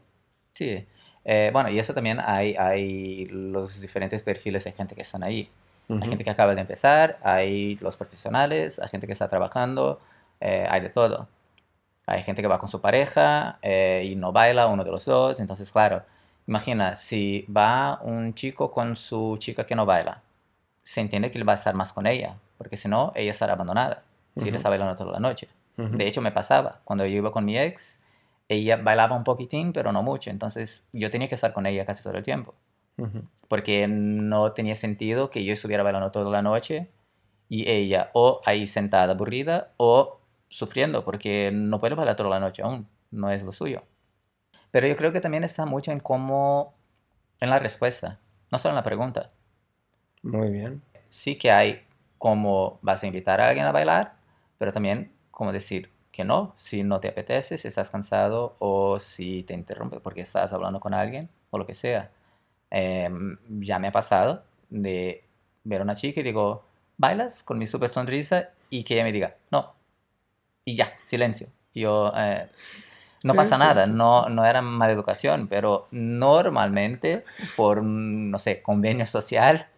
Sí. 0.54 0.86
Eh, 1.24 1.50
bueno, 1.54 1.70
y 1.70 1.78
eso 1.78 1.94
también 1.94 2.20
hay, 2.22 2.56
hay 2.56 3.26
los 3.26 3.80
diferentes 3.82 4.24
perfiles 4.24 4.64
de 4.64 4.72
gente 4.72 4.96
que 4.96 5.02
están 5.02 5.24
ahí. 5.24 5.50
Hay 5.90 5.96
Ujú. 5.98 6.10
gente 6.10 6.24
que 6.24 6.30
acaba 6.30 6.54
de 6.56 6.62
empezar, 6.62 7.18
hay 7.22 7.76
los 7.76 7.96
profesionales, 7.96 8.80
hay 8.80 8.90
gente 8.90 9.08
que 9.08 9.14
está 9.14 9.30
trabajando, 9.30 10.02
eh, 10.42 10.66
hay 10.70 10.82
de 10.82 10.90
todo. 10.90 11.30
Hay 12.08 12.24
gente 12.24 12.42
que 12.42 12.48
va 12.48 12.58
con 12.58 12.70
su 12.70 12.82
pareja 12.82 13.60
eh, 13.62 14.10
y 14.12 14.16
no 14.16 14.32
baila 14.32 14.68
uno 14.68 14.84
de 14.84 14.92
los 14.92 15.06
dos. 15.06 15.40
Entonces, 15.40 15.72
claro, 15.72 16.04
imagina, 16.48 16.96
si 16.96 17.46
va 17.56 18.00
un 18.02 18.34
chico 18.34 18.72
con 18.72 18.96
su 18.96 19.38
chica 19.38 19.66
que 19.66 19.76
no 19.76 19.86
baila, 19.86 20.24
se 20.82 21.02
entiende 21.02 21.30
que 21.30 21.38
él 21.38 21.48
va 21.48 21.54
a 21.54 21.58
estar 21.58 21.76
más 21.76 21.94
con 21.94 22.08
ella, 22.08 22.38
porque 22.58 22.78
si 22.78 22.88
no, 22.88 23.12
ella 23.14 23.32
estará 23.32 23.54
abandonada. 23.54 24.04
Si 24.36 24.44
él 24.44 24.50
Ujú. 24.50 24.58
está 24.58 24.70
bailando 24.70 24.96
toda 24.96 25.12
la 25.12 25.20
noche. 25.20 25.48
Ujú. 25.78 25.98
De 25.98 26.08
hecho, 26.08 26.22
me 26.22 26.32
pasaba. 26.32 26.82
Cuando 26.84 27.06
yo 27.06 27.18
iba 27.18 27.32
con 27.32 27.46
mi 27.46 27.58
ex, 27.58 28.00
ella 28.50 28.78
bailaba 28.78 29.16
un 29.16 29.24
poquitín, 29.24 29.74
pero 29.74 29.92
no 29.92 30.02
mucho. 30.02 30.30
Entonces, 30.30 30.88
yo 30.94 31.12
tenía 31.12 31.28
que 31.28 31.36
estar 31.36 31.54
con 31.54 31.66
ella 31.68 31.86
casi 31.86 32.02
todo 32.02 32.14
el 32.16 32.24
tiempo 32.24 32.56
porque 33.48 33.88
no 33.88 34.52
tenía 34.54 34.76
sentido 34.76 35.30
que 35.30 35.44
yo 35.44 35.54
estuviera 35.54 35.84
bailando 35.84 36.12
toda 36.12 36.30
la 36.32 36.42
noche 36.42 36.90
y 37.50 37.70
ella 37.70 38.10
o 38.14 38.42
ahí 38.46 38.68
sentada 38.68 39.14
aburrida 39.14 39.72
o 39.78 40.20
sufriendo 40.50 41.04
porque 41.04 41.52
no 41.54 41.80
puede 41.80 41.96
bailar 41.96 42.16
toda 42.16 42.30
la 42.30 42.40
noche 42.40 42.62
aún, 42.64 42.88
no 43.12 43.30
es 43.32 43.44
lo 43.44 43.52
suyo. 43.52 43.84
Pero 44.72 44.88
yo 44.88 44.96
creo 44.96 45.12
que 45.12 45.22
también 45.22 45.44
está 45.44 45.66
mucho 45.66 45.92
en 45.92 46.00
cómo, 46.00 46.76
en 47.40 47.50
la 47.50 47.60
respuesta, 47.60 48.20
no 48.52 48.58
solo 48.58 48.72
en 48.74 48.78
la 48.78 48.84
pregunta. 48.84 49.32
Muy 50.24 50.52
bien. 50.52 50.82
Sí 51.10 51.38
que 51.38 51.52
hay 51.52 51.86
cómo 52.18 52.80
vas 52.82 53.04
a 53.04 53.08
invitar 53.08 53.40
a 53.42 53.50
alguien 53.50 53.66
a 53.66 53.72
bailar, 53.72 54.16
pero 54.58 54.72
también 54.72 55.14
cómo 55.32 55.52
decir 55.52 55.92
que 56.12 56.24
no, 56.24 56.54
si 56.58 56.84
no 56.84 57.00
te 57.00 57.10
apetece, 57.10 57.58
si 57.58 57.68
estás 57.68 57.90
cansado 57.90 58.56
o 58.60 58.98
si 59.00 59.44
te 59.44 59.54
interrumpe 59.54 60.00
porque 60.00 60.22
estás 60.22 60.52
hablando 60.52 60.80
con 60.80 60.94
alguien 60.94 61.30
o 61.52 61.60
lo 61.60 61.68
que 61.68 61.76
sea. 61.76 62.12
Em, 62.72 63.38
ya 63.62 63.80
me 63.80 63.88
ha 63.88 63.92
pasado 63.92 64.44
de 64.70 65.24
ver 65.64 65.82
a 65.82 65.84
una 65.84 65.96
chica 65.96 66.20
y 66.22 66.24
digo, 66.24 66.66
¿bailas? 66.98 67.44
Con 67.44 67.60
mi 67.60 67.68
super 67.68 67.94
sonrisa 67.94 68.50
y 68.70 68.84
que 68.84 68.96
ella 68.96 69.04
me 69.04 69.12
diga, 69.12 69.38
no. 69.52 69.77
Y 70.68 70.76
ya, 70.76 70.92
silencio. 71.06 71.48
Yo, 71.74 72.12
eh, 72.14 72.50
no 73.24 73.34
pasa 73.34 73.58
nada, 73.58 73.88
no, 73.88 74.28
no 74.28 74.46
era 74.46 74.62
mala 74.62 74.92
educación, 74.92 75.48
pero 75.48 75.88
normalmente 75.92 77.24
por, 77.56 77.82
no 77.82 78.38
sé, 78.38 78.62
convenio 78.62 79.06
social, 79.06 79.70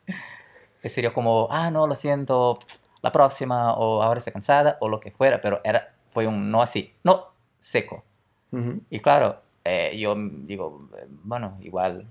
sería 0.83 1.13
como, 1.13 1.47
ah, 1.51 1.69
no, 1.69 1.86
lo 1.86 1.94
siento, 1.94 2.57
la 3.03 3.12
próxima, 3.12 3.75
o 3.75 4.01
ahora 4.01 4.18
estoy 4.18 4.33
cansada, 4.33 4.77
o 4.81 4.89
lo 4.89 5.00
que 5.00 5.12
fuera, 5.12 5.39
pero 5.39 5.62
era, 5.63 5.94
fue 6.09 6.25
un 6.25 6.50
no 6.50 6.59
así, 6.59 6.92
no, 7.03 7.33
seco. 7.59 8.03
Ujú. 8.51 8.81
Y 8.89 9.00
claro, 9.00 9.44
eh, 9.63 9.95
yo 9.95 10.15
digo, 10.18 10.89
eh, 10.97 11.06
bueno, 11.07 11.56
igual 11.62 12.09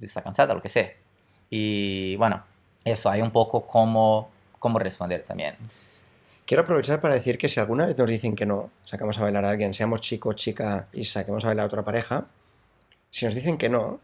está 0.00 0.22
cansada, 0.22 0.54
lo 0.54 0.62
que 0.62 0.68
sea. 0.68 0.92
Y 1.50 2.14
bueno, 2.14 2.44
eso, 2.84 3.10
hay 3.10 3.22
un 3.22 3.32
poco 3.32 3.66
cómo, 3.66 4.30
cómo 4.60 4.78
responder 4.78 5.24
también. 5.24 5.56
Quiero 6.48 6.62
aprovechar 6.62 6.98
para 7.02 7.12
decir 7.12 7.36
que 7.36 7.46
si 7.50 7.60
alguna 7.60 7.84
vez 7.84 7.98
nos 7.98 8.08
dicen 8.08 8.34
que 8.34 8.46
no, 8.46 8.70
sacamos 8.82 9.18
a 9.18 9.20
bailar 9.20 9.44
a 9.44 9.50
alguien, 9.50 9.74
seamos 9.74 10.00
chico 10.00 10.32
chica 10.32 10.88
y 10.94 11.04
saquemos 11.04 11.44
a 11.44 11.48
bailar 11.48 11.64
a 11.64 11.66
otra 11.66 11.84
pareja, 11.84 12.28
si 13.10 13.26
nos 13.26 13.34
dicen 13.34 13.58
que 13.58 13.68
no, 13.68 14.00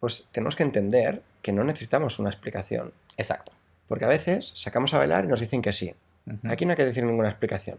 pues 0.00 0.26
tenemos 0.32 0.56
que 0.56 0.62
entender 0.62 1.20
que 1.42 1.52
no 1.52 1.64
necesitamos 1.64 2.18
una 2.18 2.30
explicación. 2.30 2.94
Exacto. 3.18 3.52
Porque 3.88 4.06
a 4.06 4.08
veces 4.08 4.54
sacamos 4.56 4.94
a 4.94 4.98
bailar 4.98 5.26
y 5.26 5.28
nos 5.28 5.40
dicen 5.40 5.60
que 5.60 5.74
sí. 5.74 5.94
Ujú. 6.26 6.50
Aquí 6.50 6.64
no 6.64 6.70
hay 6.70 6.78
que 6.78 6.86
decir 6.86 7.04
ninguna 7.04 7.28
explicación. 7.28 7.78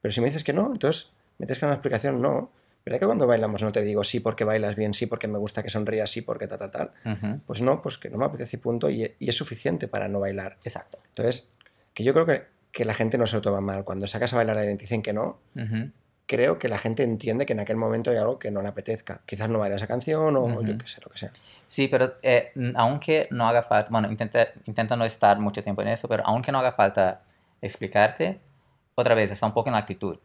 Pero 0.00 0.10
si 0.10 0.22
me 0.22 0.28
dices 0.28 0.42
que 0.42 0.54
no, 0.54 0.72
entonces 0.72 1.10
me 1.36 1.44
tienes 1.44 1.58
que 1.58 1.66
una 1.66 1.74
explicación, 1.74 2.22
no. 2.22 2.50
¿Verdad 2.86 2.98
que 2.98 3.04
cuando 3.04 3.26
bailamos 3.26 3.62
no 3.62 3.72
te 3.72 3.82
digo 3.82 4.04
sí 4.04 4.20
porque 4.20 4.44
bailas 4.44 4.74
bien, 4.74 4.94
sí 4.94 5.04
porque 5.04 5.28
me 5.28 5.36
gusta 5.36 5.62
que 5.62 5.68
sonrías, 5.68 6.08
sí 6.10 6.22
porque 6.22 6.46
tal, 6.46 6.56
tal, 6.60 6.70
tal? 6.70 6.92
Ujú. 7.04 7.40
Pues 7.46 7.60
no, 7.60 7.82
pues 7.82 7.98
que 7.98 8.08
no 8.08 8.16
me 8.16 8.24
apetece 8.24 8.56
y 8.56 8.60
punto 8.60 8.88
y, 8.88 9.14
y 9.18 9.28
es 9.28 9.36
suficiente 9.36 9.86
para 9.86 10.08
no 10.08 10.20
bailar. 10.20 10.56
Exacto. 10.64 10.96
Entonces, 11.08 11.46
que 11.92 12.04
yo 12.04 12.14
creo 12.14 12.24
que, 12.24 12.53
que 12.74 12.84
la 12.84 12.92
gente 12.92 13.16
no 13.16 13.26
se 13.26 13.36
lo 13.36 13.40
toma 13.40 13.60
mal. 13.60 13.84
Cuando 13.84 14.08
sacas 14.08 14.32
a 14.32 14.36
bailar 14.36 14.56
a 14.58 14.60
alguien 14.60 14.76
y 14.76 14.80
dicen 14.80 15.00
que 15.00 15.12
no, 15.12 15.38
creo 16.26 16.58
que 16.58 16.68
la 16.68 16.76
gente 16.76 17.04
entiende 17.04 17.46
que 17.46 17.52
en 17.52 17.60
aquel 17.60 17.76
momento 17.76 18.10
hay 18.10 18.16
algo 18.16 18.40
que 18.40 18.50
no 18.50 18.62
le 18.62 18.68
apetezca. 18.68 19.22
Quizás 19.24 19.48
no 19.48 19.60
baila 19.60 19.76
esa 19.76 19.86
canción 19.86 20.36
o 20.36 20.60
yo 20.60 20.70
Ujú. 20.70 20.78
qué 20.78 20.88
sé, 20.88 21.00
lo 21.02 21.08
que 21.08 21.18
sea. 21.18 21.32
Sí, 21.68 21.86
pero 21.86 22.14
eh, 22.22 22.52
aunque 22.74 23.28
no 23.30 23.46
haga 23.46 23.62
falta, 23.62 23.90
bueno, 23.92 24.10
intenta, 24.10 24.48
intenta 24.66 24.96
no 24.96 25.04
estar 25.04 25.38
mucho 25.38 25.62
tiempo 25.62 25.82
en 25.82 25.88
eso, 25.88 26.08
pero 26.08 26.26
aunque 26.26 26.50
no 26.50 26.58
haga 26.58 26.72
falta 26.72 27.22
explicarte, 27.62 28.40
otra 28.96 29.14
vez 29.14 29.30
está 29.30 29.46
un 29.46 29.54
poco 29.54 29.68
en 29.68 29.74
la 29.74 29.78
actitud. 29.78 30.18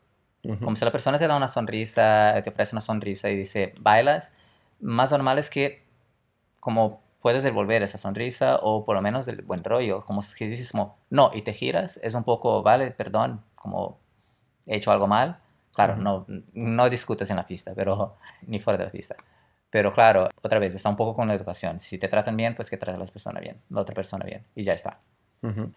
Como 0.63 0.75
si 0.75 0.83
la 0.83 0.91
persona 0.91 1.19
te 1.19 1.27
da 1.27 1.35
una 1.37 1.49
sonrisa, 1.49 2.41
te 2.43 2.49
ofrece 2.49 2.73
una 2.73 2.81
sonrisa 2.81 3.29
y 3.29 3.35
dice, 3.35 3.75
bailas, 3.79 4.31
más 4.79 5.11
normal 5.11 5.37
es 5.37 5.51
que 5.51 5.83
como 6.59 7.03
puedes 7.21 7.43
devolver 7.43 7.81
esa 7.81 7.97
sonrisa 7.97 8.57
o 8.61 8.85
por 8.85 8.95
lo 8.95 9.01
menos 9.01 9.25
del 9.25 9.41
buen 9.41 9.63
rollo, 9.63 10.05
como 10.05 10.21
si 10.21 10.47
dices 10.47 10.71
como, 10.71 10.97
no, 11.09 11.31
y 11.33 11.41
te 11.41 11.53
giras, 11.53 11.99
es 12.01 12.13
un 12.15 12.23
poco, 12.23 12.63
vale, 12.63 12.91
perdón, 12.91 13.43
como 13.55 13.99
he 14.65 14.77
hecho 14.77 14.91
algo 14.91 15.07
mal. 15.07 15.39
Claro, 15.73 15.95
no, 15.95 16.25
no 16.53 16.89
discutes 16.89 17.29
en 17.29 17.37
la 17.37 17.45
pista, 17.45 17.73
pero 17.75 18.17
ni 18.47 18.59
fuera 18.59 18.77
de 18.77 18.85
la 18.85 18.91
pista. 18.91 19.15
Pero 19.69 19.93
claro, 19.93 20.29
otra 20.41 20.59
vez, 20.59 20.73
está 20.73 20.89
un 20.89 20.95
poco 20.95 21.15
con 21.15 21.27
la 21.27 21.35
educación. 21.35 21.79
Si 21.79 21.97
te 21.97 22.07
tratan 22.07 22.35
bien, 22.35 22.55
pues 22.55 22.69
que 22.69 22.77
traten 22.77 22.99
a 22.99 23.05
la 23.05 23.11
persona 23.11 23.39
bien, 23.39 23.61
la 23.69 23.81
otra 23.81 23.93
persona 23.93 24.25
bien, 24.25 24.43
y 24.55 24.63
ya 24.63 24.73
está. 24.73 24.99
Ujú. 25.43 25.71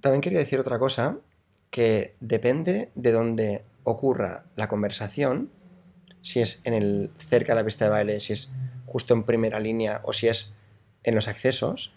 También 0.00 0.20
quería 0.20 0.38
decir 0.38 0.60
otra 0.60 0.78
cosa, 0.78 1.18
que 1.70 2.16
depende 2.20 2.90
de 2.94 3.12
dónde 3.12 3.64
ocurra 3.84 4.44
la 4.56 4.68
conversación, 4.68 5.50
si 6.22 6.40
es 6.40 6.60
en 6.64 6.74
el 6.74 7.10
cerca 7.18 7.54
de 7.54 7.60
la 7.60 7.64
pista 7.64 7.86
de 7.86 7.90
baile, 7.90 8.20
si 8.20 8.34
es 8.34 8.50
justo 8.90 9.14
en 9.14 9.22
primera 9.22 9.60
línea 9.60 10.00
o 10.02 10.12
si 10.12 10.26
es 10.26 10.52
en 11.04 11.14
los 11.14 11.28
accesos, 11.28 11.92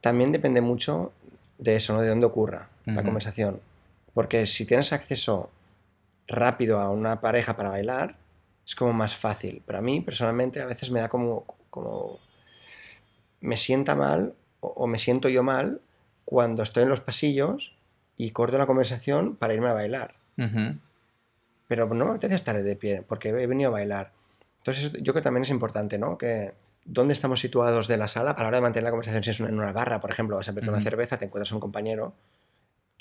también 0.00 0.30
depende 0.30 0.60
mucho 0.60 1.12
de 1.58 1.74
eso, 1.76 1.92
¿no? 1.92 2.00
De 2.00 2.08
dónde 2.08 2.26
ocurra 2.26 2.70
la 2.84 3.02
conversación. 3.02 3.60
Porque 4.14 4.46
si 4.46 4.64
tienes 4.64 4.92
acceso 4.92 5.50
rápido 6.28 6.78
a 6.78 6.90
una 6.90 7.20
pareja 7.20 7.56
para 7.56 7.70
bailar, 7.70 8.16
es 8.64 8.76
como 8.76 8.92
más 8.92 9.16
fácil. 9.16 9.62
Pero 9.66 9.80
a 9.80 9.82
mí, 9.82 10.00
personalmente, 10.00 10.60
a 10.60 10.66
veces 10.66 10.90
me 10.92 11.00
da 11.00 11.08
como, 11.08 11.44
como 11.70 12.20
me 13.40 13.56
sienta 13.56 13.96
mal 13.96 14.34
o, 14.60 14.68
o 14.68 14.86
me 14.86 14.98
siento 14.98 15.28
yo 15.28 15.42
mal 15.42 15.80
cuando 16.24 16.62
estoy 16.62 16.84
en 16.84 16.88
los 16.88 17.00
pasillos 17.00 17.76
y 18.16 18.30
corto 18.30 18.58
la 18.58 18.66
conversación 18.66 19.36
para 19.36 19.54
irme 19.54 19.68
a 19.68 19.72
bailar. 19.72 20.14
Pero 21.68 21.88
no 21.88 22.04
me 22.04 22.10
apetece 22.12 22.36
estar 22.36 22.62
de 22.62 22.76
pie 22.76 23.02
porque 23.02 23.30
he 23.30 23.46
venido 23.46 23.70
a 23.70 23.72
bailar. 23.72 24.12
Entonces, 24.66 24.92
yo 24.94 25.12
creo 25.12 25.14
que 25.14 25.20
también 25.22 25.42
es 25.42 25.50
importante, 25.50 25.98
¿no? 25.98 26.18
Que 26.18 26.54
dónde 26.84 27.12
estamos 27.12 27.40
situados 27.40 27.88
de 27.88 27.96
la 27.96 28.08
sala 28.08 28.30
a 28.32 28.40
la 28.40 28.48
hora 28.48 28.56
de 28.58 28.62
mantener 28.62 28.84
la 28.84 28.90
conversación. 28.90 29.22
Si 29.22 29.30
es 29.30 29.40
en 29.40 29.58
una 29.58 29.72
barra, 29.72 30.00
por 30.00 30.10
ejemplo, 30.10 30.36
vas 30.36 30.48
a 30.48 30.52
pedir 30.52 30.68
una 30.70 30.80
cerveza, 30.80 31.18
te 31.18 31.24
encuentras 31.26 31.52
a 31.52 31.54
un 31.56 31.60
compañero, 31.60 32.14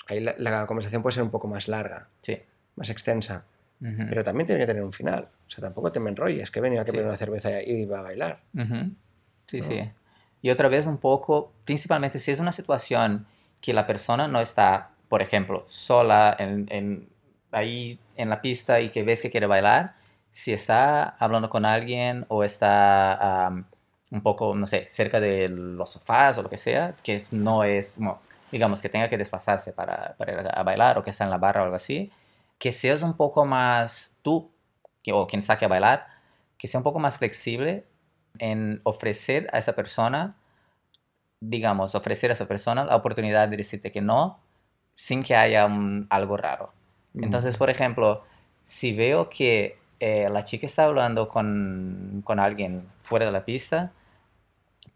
ahí 0.08 0.20
la, 0.20 0.34
la 0.38 0.66
conversación 0.68 1.02
puede 1.02 1.14
ser 1.16 1.24
un 1.24 1.32
poco 1.32 1.48
más 1.48 1.68
larga, 1.68 2.08
Sí. 2.22 2.42
más 2.76 2.90
extensa. 2.90 3.46
Ujú. 3.82 4.06
Pero 4.10 4.24
también 4.24 4.48
tiene 4.48 4.62
que 4.62 4.68
tener 4.68 4.84
un 4.84 4.94
final. 4.94 5.30
O 5.48 5.50
sea, 5.50 5.62
tampoco 5.62 5.92
te 5.92 6.00
me 6.00 6.10
enrolles, 6.10 6.50
que 6.52 6.60
he 6.60 6.62
venido 6.62 6.82
aquí 6.82 6.90
a 6.90 6.92
Sí. 6.92 6.98
pedir 6.98 7.08
una 7.08 7.18
cerveza 7.18 7.62
y 7.62 7.72
iba 7.82 8.00
a 8.00 8.02
bailar. 8.02 8.42
Ujú. 8.54 8.92
Sí, 9.48 9.60
¿no? 9.62 9.66
sí. 9.68 9.92
Y 10.42 10.50
otra 10.52 10.68
vez 10.70 10.86
un 10.88 10.98
poco, 10.98 11.52
principalmente 11.66 12.20
si 12.20 12.32
es 12.32 12.40
una 12.40 12.52
situación 12.52 13.26
que 13.62 13.74
la 13.74 13.86
persona 13.88 14.28
no 14.28 14.40
está, 14.40 14.92
por 15.10 15.22
ejemplo, 15.22 15.64
sola 15.68 16.36
en, 16.40 16.68
en- 16.72 17.10
ahí 17.52 18.00
en 18.18 18.30
la 18.30 18.42
pista 18.42 18.82
y 18.82 18.90
que 18.90 19.04
ves 19.04 19.22
que 19.22 19.32
quiere 19.32 19.48
bailar, 19.48 19.96
si 20.36 20.52
está 20.52 21.16
hablando 21.18 21.50
con 21.50 21.64
alguien 21.66 22.26
o 22.28 22.44
está 22.44 23.50
un 24.12 24.22
poco, 24.22 24.54
no 24.54 24.66
sé, 24.68 24.86
cerca 24.92 25.22
de 25.22 25.48
los 25.48 25.92
sofás 25.92 26.38
o 26.38 26.42
lo 26.42 26.50
que 26.50 26.58
sea, 26.58 26.94
que 27.04 27.24
no 27.32 27.64
es, 27.64 27.94
como, 27.94 28.20
digamos, 28.52 28.82
que 28.82 28.90
tenga 28.90 29.08
que 29.08 29.18
desplazarse 29.18 29.72
para, 29.72 30.14
para 30.18 30.34
ir 30.34 30.48
a 30.54 30.64
bailar 30.64 30.98
o 30.98 31.04
que 31.04 31.12
está 31.12 31.24
en 31.24 31.30
la 31.30 31.38
barra 31.38 31.62
o 31.62 31.64
algo 31.64 31.78
así, 31.78 32.12
que 32.60 32.74
seas 32.74 33.02
un 33.02 33.16
poco 33.16 33.46
más 33.46 34.18
tú, 34.22 34.52
que- 35.02 35.14
o 35.14 35.26
quien 35.26 35.42
saque 35.42 35.64
a 35.64 35.70
bailar, 35.70 36.06
que 36.58 36.68
sea 36.68 36.80
un 36.80 36.84
poco 36.84 37.00
más 37.00 37.18
flexible 37.18 37.86
en 38.38 38.82
ofrecer 38.84 39.48
a 39.54 39.58
esa 39.58 39.74
persona, 39.74 40.36
digamos, 41.40 41.96
ofrecer 41.96 42.30
a 42.30 42.34
esa 42.34 42.46
persona 42.48 42.84
la 42.84 42.98
oportunidad 42.98 43.48
de 43.48 43.56
decirte 43.56 43.90
que 43.90 44.02
no 44.02 44.42
sin 44.94 45.24
que 45.24 45.34
haya 45.38 45.66
un- 45.66 46.08
algo 46.10 46.36
raro. 46.36 46.74
Entonces, 47.14 47.56
por 47.56 47.70
ejemplo, 47.70 48.24
si 48.64 48.94
veo 48.94 49.30
que 49.30 49.80
eh, 50.00 50.28
la 50.32 50.44
chica 50.44 50.66
está 50.66 50.86
hablando 50.86 51.30
con, 51.30 52.22
con 52.26 52.40
alguien 52.40 52.88
fuera 53.02 53.26
de 53.26 53.32
la 53.32 53.46
pista, 53.46 53.92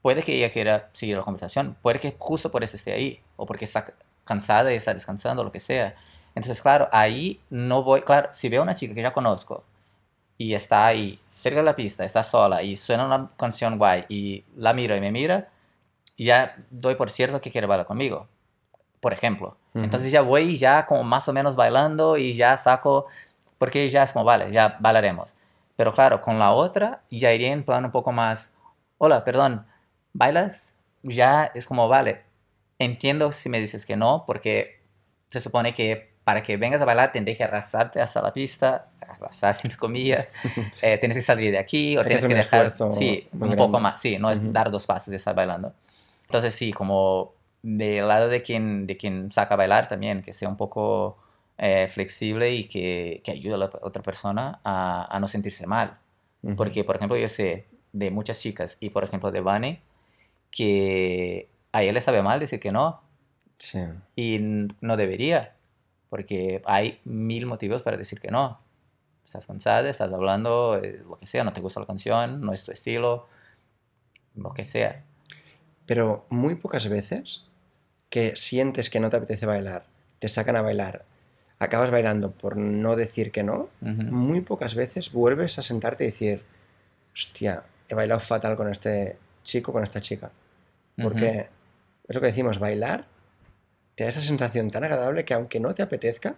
puede 0.01 0.23
que 0.23 0.35
ella 0.35 0.51
quiera 0.51 0.89
seguir 0.93 1.17
la 1.17 1.23
conversación, 1.23 1.75
puede 1.81 1.99
que 1.99 2.15
justo 2.17 2.51
por 2.51 2.63
eso 2.63 2.77
esté 2.77 2.93
ahí, 2.93 3.21
o 3.35 3.45
porque 3.45 3.65
está 3.65 3.93
cansada 4.23 4.71
y 4.71 4.75
está 4.75 4.93
descansando, 4.93 5.43
lo 5.43 5.51
que 5.51 5.59
sea. 5.59 5.95
Entonces, 6.35 6.61
claro, 6.61 6.87
ahí 6.91 7.41
no 7.49 7.83
voy, 7.83 8.01
claro, 8.01 8.29
si 8.31 8.49
veo 8.49 8.61
a 8.61 8.63
una 8.63 8.75
chica 8.75 8.93
que 8.93 9.01
ya 9.01 9.13
conozco 9.13 9.63
y 10.37 10.53
está 10.53 10.85
ahí 10.85 11.19
cerca 11.27 11.59
de 11.59 11.65
la 11.65 11.75
pista, 11.75 12.05
está 12.05 12.23
sola 12.23 12.63
y 12.63 12.75
suena 12.75 13.05
una 13.05 13.31
canción 13.37 13.77
guay 13.77 14.05
y 14.09 14.43
la 14.55 14.73
miro 14.73 14.95
y 14.95 15.01
me 15.01 15.11
mira, 15.11 15.49
ya 16.17 16.55
doy 16.69 16.95
por 16.95 17.09
cierto 17.09 17.41
que 17.41 17.51
quiere 17.51 17.67
bailar 17.67 17.87
conmigo, 17.87 18.27
por 18.99 19.13
ejemplo. 19.13 19.57
Entonces 19.75 20.11
ya 20.11 20.21
voy 20.21 20.57
ya 20.57 20.85
como 20.85 21.03
más 21.03 21.27
o 21.29 21.33
menos 21.33 21.55
bailando 21.55 22.17
y 22.17 22.35
ya 22.35 22.57
saco, 22.57 23.05
porque 23.59 23.87
ya 23.91 24.01
es 24.03 24.13
como, 24.13 24.25
vale, 24.25 24.51
ya 24.51 24.77
bailaremos. 24.79 25.35
Pero 25.75 25.93
claro, 25.93 26.21
con 26.21 26.39
la 26.39 26.53
otra 26.53 27.03
ya 27.11 27.31
iría 27.33 27.51
en 27.51 27.63
plan 27.63 27.85
un 27.85 27.91
poco 27.91 28.11
más, 28.11 28.51
hola, 28.97 29.23
perdón, 29.23 29.67
¿bailas? 30.13 30.73
Ya 31.03 31.51
es 31.53 31.67
como, 31.67 31.87
vale, 31.87 32.23
entiendo 32.79 33.31
si 33.31 33.49
me 33.49 33.59
dices 33.59 33.85
que 33.85 33.95
no, 33.95 34.23
porque 34.25 34.81
se 35.29 35.39
supone 35.39 35.73
que 35.75 36.09
para 36.23 36.41
que 36.43 36.57
vengas 36.57 36.81
a 36.81 36.85
bailar 36.85 37.11
tendré 37.11 37.35
que 37.37 37.43
arrastrarte 37.43 38.01
hasta 38.01 38.21
la 38.21 38.33
pista, 38.33 38.89
arrastrarse 39.07 39.61
entre 39.67 39.77
comillas, 39.77 40.29
eh, 40.81 40.97
tienes 40.97 41.17
que 41.17 41.21
salir 41.21 41.51
de 41.51 41.59
aquí 41.59 41.97
o 41.97 42.01
Hay 42.01 42.07
tienes 42.07 42.27
que 42.27 42.33
dejar, 42.33 42.71
sí, 42.71 43.27
un 43.33 43.39
muy 43.39 43.49
poco 43.55 43.71
grande. 43.71 43.79
más, 43.79 44.01
sí, 44.01 44.17
no 44.17 44.31
es 44.31 44.39
Ujú. 44.39 44.51
dar 44.51 44.71
dos 44.71 44.85
pasos 44.85 45.07
de 45.07 45.15
estar 45.17 45.35
bailando. 45.35 45.73
Entonces 46.25 46.55
sí, 46.55 46.71
como 46.73 47.33
del 47.61 48.07
lado 48.07 48.27
de 48.27 48.41
quien, 48.41 48.85
de 48.85 48.95
quien 48.97 49.29
saca 49.31 49.55
a 49.55 49.57
bailar 49.57 49.87
también, 49.87 50.21
que 50.21 50.33
sea 50.33 50.47
un 50.49 50.57
poco 50.57 51.17
eh, 51.59 51.87
flexible 51.87 52.53
y 52.53 52.63
que, 52.65 53.21
que 53.23 53.31
ayude 53.31 53.53
a 53.53 53.57
la 53.57 53.71
otra 53.81 54.01
persona 54.01 54.59
a, 54.63 55.13
a 55.15 55.19
no 55.19 55.27
sentirse 55.27 55.67
mal. 55.67 55.99
Ujú. 56.41 56.55
Porque, 56.55 56.83
por 56.83 56.95
ejemplo, 56.95 57.17
yo 57.17 57.27
sé 57.27 57.67
de 57.91 58.09
muchas 58.11 58.39
chicas 58.39 58.77
y, 58.79 58.89
por 58.89 59.03
ejemplo, 59.03 59.31
de 59.31 59.41
Vane, 59.41 59.81
que 60.51 61.49
a 61.71 61.83
ella 61.83 61.93
le 61.93 62.01
sabe 62.01 62.21
mal 62.23 62.39
decir 62.39 62.59
que 62.59 62.71
no 62.71 63.01
Sí. 63.57 63.79
y 64.15 64.39
no 64.79 64.95
debería, 64.95 65.53
porque 66.09 66.61
hay 66.65 67.01
mil 67.03 67.45
motivos 67.45 67.83
para 67.83 67.97
decir 67.97 68.19
que 68.21 68.31
no. 68.31 68.61
Estás 69.25 69.45
cansada, 69.47 69.89
estás 69.89 70.13
hablando, 70.13 70.79
eh, 70.81 71.03
lo 71.07 71.17
que 71.19 71.25
sea, 71.25 71.43
no 71.43 71.51
te 71.51 71.59
gusta 71.61 71.81
la 71.81 71.85
canción, 71.85 72.39
no 72.41 72.53
es 72.53 72.63
tu 72.63 72.71
estilo, 72.71 73.27
lo 74.33 74.51
que 74.51 74.63
sea. 74.63 75.03
Pero 75.85 76.25
muy 76.29 76.55
pocas 76.55 76.87
veces 76.87 77.43
que 78.09 78.35
sientes 78.37 78.89
que 78.89 78.99
no 79.01 79.09
te 79.09 79.17
apetece 79.17 79.45
bailar, 79.45 79.85
te 80.19 80.29
sacan 80.29 80.55
a 80.55 80.61
bailar, 80.61 81.05
acabas 81.59 81.91
bailando 81.91 82.31
por 82.31 82.57
no 82.57 82.95
decir 82.95 83.31
que 83.31 83.43
no, 83.43 83.69
muy 83.81 84.41
pocas 84.41 84.75
veces 84.75 85.11
vuelves 85.11 85.59
a 85.59 85.61
sentarte 85.61 86.03
y 86.05 86.07
decir, 86.07 86.43
hostia, 87.13 87.63
he 87.87 87.95
bailado 87.95 88.19
fatal 88.19 88.55
con 88.55 88.69
este 88.69 89.17
chico, 89.43 89.71
con 89.73 89.83
esta 89.83 90.01
chica. 90.01 90.31
Porque 90.95 91.47
es 92.07 92.15
lo 92.15 92.19
que 92.19 92.27
decimos, 92.27 92.59
bailar 92.59 93.07
te 93.99 94.05
da 94.05 94.11
esa 94.11 94.21
sensación 94.21 94.69
tan 94.69 94.85
agradable 94.85 95.25
que 95.25 95.33
aunque 95.33 95.59
no 95.59 95.75
te 95.75 95.81
apetezca, 95.81 96.35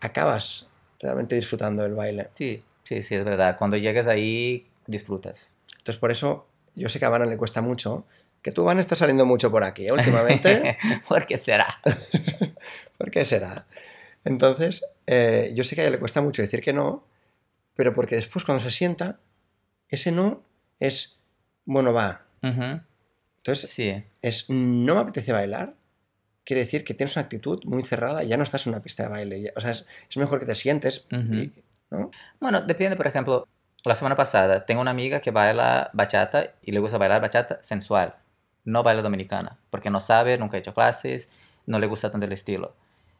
acabas 0.00 0.68
realmente 1.00 1.34
disfrutando 1.34 1.82
del 1.82 1.94
baile. 1.94 2.28
Sí, 2.32 2.64
sí, 2.84 3.02
sí, 3.02 3.16
es 3.16 3.24
verdad. 3.24 3.56
Cuando 3.58 3.76
llegas 3.76 4.06
ahí, 4.06 4.68
disfrutas. 4.86 5.52
Entonces 5.78 5.98
por 5.98 6.12
eso 6.12 6.46
yo 6.76 6.88
sé 6.88 7.00
que 7.00 7.04
a 7.04 7.08
Van 7.08 7.28
le 7.28 7.36
cuesta 7.36 7.60
mucho, 7.60 8.06
que 8.40 8.52
tú 8.52 8.62
Van 8.62 8.78
está 8.78 8.94
saliendo 8.94 9.26
mucho 9.26 9.50
por 9.50 9.64
aquí 9.64 9.88
¿eh? 9.88 9.92
últimamente. 9.92 10.78
¿Por 11.08 11.26
qué 11.26 11.38
será? 11.38 11.66
¿Por 12.98 13.10
qué 13.10 13.24
será? 13.24 13.66
Entonces, 14.26 14.84
eh, 15.06 15.52
yo 15.54 15.62
sé 15.64 15.74
que 15.76 15.82
a 15.82 15.84
ella 15.84 15.92
le 15.92 15.98
cuesta 16.00 16.20
mucho 16.20 16.42
decir 16.42 16.60
que 16.60 16.72
no, 16.72 17.06
pero 17.76 17.94
porque 17.94 18.16
después 18.16 18.44
cuando 18.44 18.62
se 18.62 18.70
sienta, 18.72 19.20
ese 19.88 20.10
no 20.10 20.42
es, 20.80 21.18
bueno, 21.64 21.92
va. 21.92 22.26
Ujú. 22.42 22.80
Entonces, 23.38 23.70
Sí, 23.70 24.02
es, 24.22 24.50
no 24.50 24.94
me 24.96 25.00
apetece 25.00 25.32
bailar, 25.32 25.74
quiere 26.44 26.62
decir 26.62 26.84
que 26.84 26.92
tienes 26.94 27.14
una 27.14 27.22
actitud 27.22 27.60
muy 27.64 27.84
cerrada 27.84 28.24
y 28.24 28.28
ya 28.28 28.36
no 28.36 28.42
estás 28.42 28.66
en 28.66 28.72
una 28.72 28.82
pista 28.82 29.04
de 29.04 29.08
baile. 29.10 29.40
ya- 29.42 29.52
o 29.56 29.60
sea, 29.60 29.70
es, 29.70 29.86
es 30.10 30.16
mejor 30.16 30.40
que 30.40 30.46
te 30.46 30.56
sientes, 30.56 31.06
Ujú. 31.12 31.34
y- 31.34 31.52
¿no? 31.90 32.10
Bueno, 32.40 32.60
depende, 32.62 32.96
por 32.96 33.06
ejemplo, 33.06 33.46
la 33.84 33.94
semana 33.94 34.16
pasada 34.16 34.66
tengo 34.66 34.80
una 34.80 34.90
amiga 34.90 35.20
que 35.20 35.30
baila 35.30 35.90
bachata 35.92 36.54
y 36.62 36.72
le 36.72 36.80
gusta 36.80 36.98
bailar 36.98 37.20
bachata 37.22 37.62
sensual. 37.62 38.16
No 38.64 38.82
baila 38.82 39.02
dominicana, 39.02 39.56
porque 39.70 39.90
no 39.90 40.00
sabe, 40.00 40.36
nunca 40.36 40.56
ha 40.56 40.60
hecho 40.60 40.74
clases, 40.74 41.28
no 41.66 41.78
le 41.78 41.86
gusta 41.86 42.10
tanto 42.10 42.26
el 42.26 42.32
estilo. 42.32 42.74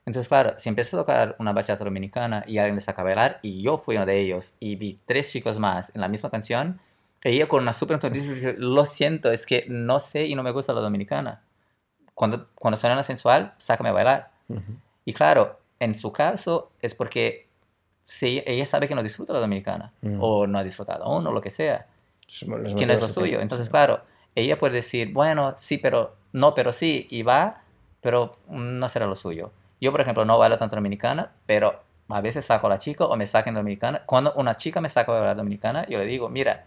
Entonces, 0.06 0.28
claro, 0.28 0.56
si 0.56 0.68
empieza 0.68 0.96
a 0.96 1.00
tocar 1.00 1.36
una 1.40 1.52
bachata 1.52 1.84
dominicana 1.84 2.44
y 2.46 2.58
alguien 2.58 2.76
le 2.76 2.80
saca 2.80 3.02
a 3.02 3.04
bailar, 3.04 3.40
y 3.42 3.60
yo 3.60 3.76
fui 3.76 3.96
uno 3.96 4.06
de 4.06 4.20
ellos, 4.20 4.54
y 4.60 4.76
vi 4.76 5.00
tres 5.04 5.32
chicos 5.32 5.58
más 5.58 5.90
en 5.94 6.00
la 6.00 6.08
misma 6.08 6.30
canción, 6.30 6.80
ella 7.22 7.48
con 7.48 7.62
una 7.62 7.72
sonrisa 7.72 8.08
dice, 8.08 8.54
lo 8.56 8.86
siento, 8.86 9.32
es 9.32 9.46
que 9.46 9.66
no 9.68 9.98
sé 9.98 10.26
y 10.26 10.36
no 10.36 10.44
me 10.44 10.52
gusta 10.52 10.72
la 10.72 10.80
dominicana. 10.80 11.42
Cuando, 12.14 12.48
cuando 12.54 12.78
suena 12.78 12.94
la 12.94 13.02
sensual, 13.02 13.54
sácame 13.58 13.88
a 13.88 13.92
bailar. 13.92 14.30
Ujú. 14.48 14.60
Y 15.04 15.12
claro, 15.12 15.58
en 15.80 15.96
su 15.96 16.12
caso 16.12 16.70
es 16.80 16.94
porque 16.94 17.48
sí, 18.02 18.42
ella 18.46 18.64
sabe 18.64 18.86
que 18.86 18.94
no 18.94 19.02
disfruta 19.02 19.32
la 19.32 19.40
dominicana 19.40 19.92
Mm. 20.02 20.18
o 20.20 20.46
no 20.46 20.58
ha 20.58 20.62
disfrutado 20.62 21.02
aún 21.04 21.26
o 21.26 21.32
lo 21.32 21.40
que 21.40 21.50
sea, 21.50 21.88
los 22.40 22.74
que 22.74 22.86
no 22.86 22.92
es 22.92 23.00
lo 23.00 23.08
suyo. 23.08 23.40
Entonces, 23.40 23.68
claro, 23.68 24.02
ella 24.36 24.56
puede 24.56 24.74
decir, 24.74 25.12
bueno, 25.12 25.54
sí, 25.56 25.78
pero 25.78 26.14
no, 26.32 26.54
pero 26.54 26.72
sí, 26.72 27.08
y 27.10 27.22
va, 27.22 27.62
pero 28.00 28.36
no 28.48 28.88
será 28.88 29.06
lo 29.06 29.16
suyo. 29.16 29.50
Yo, 29.80 29.92
por 29.92 30.00
ejemplo, 30.00 30.24
no 30.24 30.38
bailo 30.38 30.56
tanto 30.56 30.76
dominicana, 30.76 31.32
pero 31.46 31.82
a 32.08 32.20
veces 32.20 32.44
saco 32.44 32.66
a 32.66 32.70
la 32.70 32.78
chica 32.78 33.04
o 33.04 33.16
me 33.16 33.26
sacan 33.26 33.54
dominicana. 33.54 34.02
Cuando 34.06 34.32
una 34.34 34.56
chica 34.56 34.80
me 34.80 34.88
saca 34.88 35.12
a 35.12 35.16
bailar 35.16 35.36
dominicana, 35.36 35.86
yo 35.86 35.98
le 35.98 36.06
digo, 36.06 36.28
mira, 36.28 36.64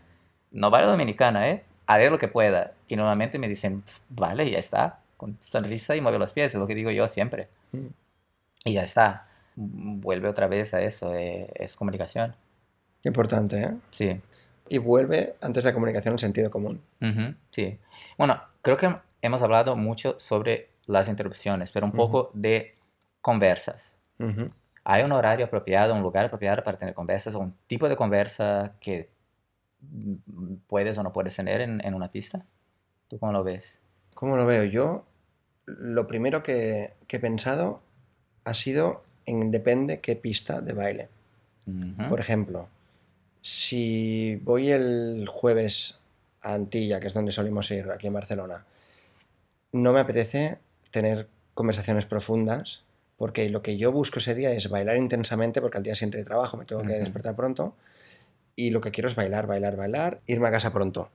no 0.52 0.70
bailo 0.70 0.90
dominicana, 0.90 1.50
¿eh? 1.50 1.64
Haré 1.88 2.10
lo 2.10 2.20
que 2.20 2.28
pueda. 2.28 2.74
Y 2.88 2.96
normalmente 2.96 3.40
me 3.40 3.48
dicen, 3.48 3.84
vale, 4.10 4.50
ya 4.50 4.60
está, 4.60 5.00
con 5.18 5.38
sonrisa 5.42 5.96
y 5.96 6.02
mueve 6.02 6.20
los 6.20 6.34
pies, 6.34 6.54
es 6.54 6.60
lo 6.60 6.68
que 6.68 6.76
digo 6.76 6.92
yo 6.92 7.08
siempre. 7.08 7.50
Mm. 7.72 7.88
Y 8.66 8.74
ya 8.74 8.84
está. 8.84 9.28
Vuelve 9.56 10.30
otra 10.30 10.48
vez 10.48 10.74
a 10.74 10.82
eso, 10.82 11.14
eh, 11.16 11.50
es 11.56 11.76
comunicación. 11.76 12.36
Qué 13.02 13.10
importante, 13.10 13.62
¿eh? 13.62 13.74
Sí. 13.92 14.22
Y 14.70 14.78
vuelve 14.78 15.36
antes 15.42 15.64
de 15.64 15.70
la 15.72 15.74
comunicación 15.74 16.14
el 16.14 16.20
sentido 16.20 16.52
común. 16.52 16.82
Ujú, 17.02 17.34
sí. 17.50 17.80
Bueno, 18.18 18.42
creo 18.62 18.78
que 18.78 18.96
hemos 19.22 19.42
hablado 19.42 19.76
mucho 19.76 20.20
sobre 20.20 20.70
las 20.86 21.08
interrupciones, 21.08 21.72
pero 21.72 21.86
un 21.86 21.92
Ujú. 21.92 21.98
poco 21.98 22.32
de 22.34 22.76
conversas. 23.22 23.96
¿Hay 24.84 25.04
un 25.04 25.12
horario 25.12 25.46
apropiado, 25.46 25.94
un 25.94 26.02
lugar 26.02 26.26
apropiado 26.26 26.64
para 26.64 26.78
tener 26.78 26.94
conversas 26.94 27.36
o 27.36 27.40
un 27.40 27.56
tipo 27.68 27.88
de 27.88 27.96
conversa 27.96 28.74
que 28.80 29.10
puedes 30.68 30.98
o 30.98 31.04
no 31.04 31.14
puedes 31.14 31.36
tener 31.36 31.62
en, 31.62 31.86
en 31.86 31.94
una 31.94 32.12
pista? 32.12 32.46
¿Tú 33.08 33.20
cómo 33.20 33.32
lo 33.32 33.44
ves? 33.44 33.80
¿Cómo 34.14 34.36
lo 34.36 34.46
veo? 34.46 34.64
Yo, 34.64 35.06
lo 35.66 36.08
primero 36.08 36.44
que, 36.44 36.94
que 37.08 37.18
he 37.18 37.20
pensado 37.20 37.82
ha 38.46 38.54
sido 38.54 39.04
en 39.26 39.52
depende 39.52 40.00
qué 40.00 40.16
pista 40.16 40.62
de 40.62 40.74
baile. 40.74 41.10
Por 42.10 42.20
ejemplo, 42.20 42.68
si 43.42 44.38
voy 44.38 44.72
el 44.72 45.28
jueves 45.30 46.00
a 46.42 46.56
Antilla, 46.56 47.00
que 47.00 47.08
es 47.08 47.14
donde 47.14 47.32
solimos 47.32 47.70
ir 47.70 47.92
aquí 47.92 48.08
en 48.08 48.14
Barcelona, 48.14 48.66
no 49.72 49.94
me 49.94 50.00
apetece 50.00 50.58
tener 50.90 51.28
conversaciones 51.54 52.08
profundas 52.08 52.82
porque 53.20 53.50
lo 53.50 53.62
que 53.62 53.78
yo 53.78 53.92
busco 53.92 54.20
ese 54.20 54.34
día 54.34 54.52
es 54.52 54.70
bailar 54.70 54.96
intensamente 54.96 55.60
porque 55.60 55.78
al 55.78 55.84
día 55.84 55.94
siguiente 55.94 56.18
de 56.18 56.24
trabajo 56.24 56.56
me 56.56 56.64
tengo 56.64 56.84
que 56.84 56.94
despertar 56.94 57.36
pronto 57.36 57.76
y 58.56 58.72
lo 58.72 58.80
que 58.80 58.92
quiero 58.92 59.10
es 59.10 59.16
bailar, 59.16 59.46
bailar, 59.46 59.76
bailar, 59.76 60.22
irme 60.26 60.48
a 60.48 60.52
casa 60.52 60.72
pronto. 60.72 61.12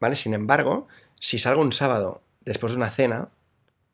¿Vale? 0.00 0.16
Sin 0.16 0.34
embargo, 0.34 0.88
si 1.20 1.38
salgo 1.38 1.62
un 1.62 1.72
sábado 1.72 2.20
después 2.44 2.72
de 2.72 2.78
una 2.78 2.90
cena, 2.90 3.28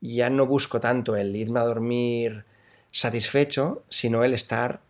ya 0.00 0.30
no 0.30 0.46
busco 0.46 0.80
tanto 0.80 1.14
el 1.14 1.36
irme 1.36 1.60
a 1.60 1.64
dormir 1.64 2.46
satisfecho, 2.90 3.84
sino 3.90 4.24
el 4.24 4.32
estar 4.32 4.80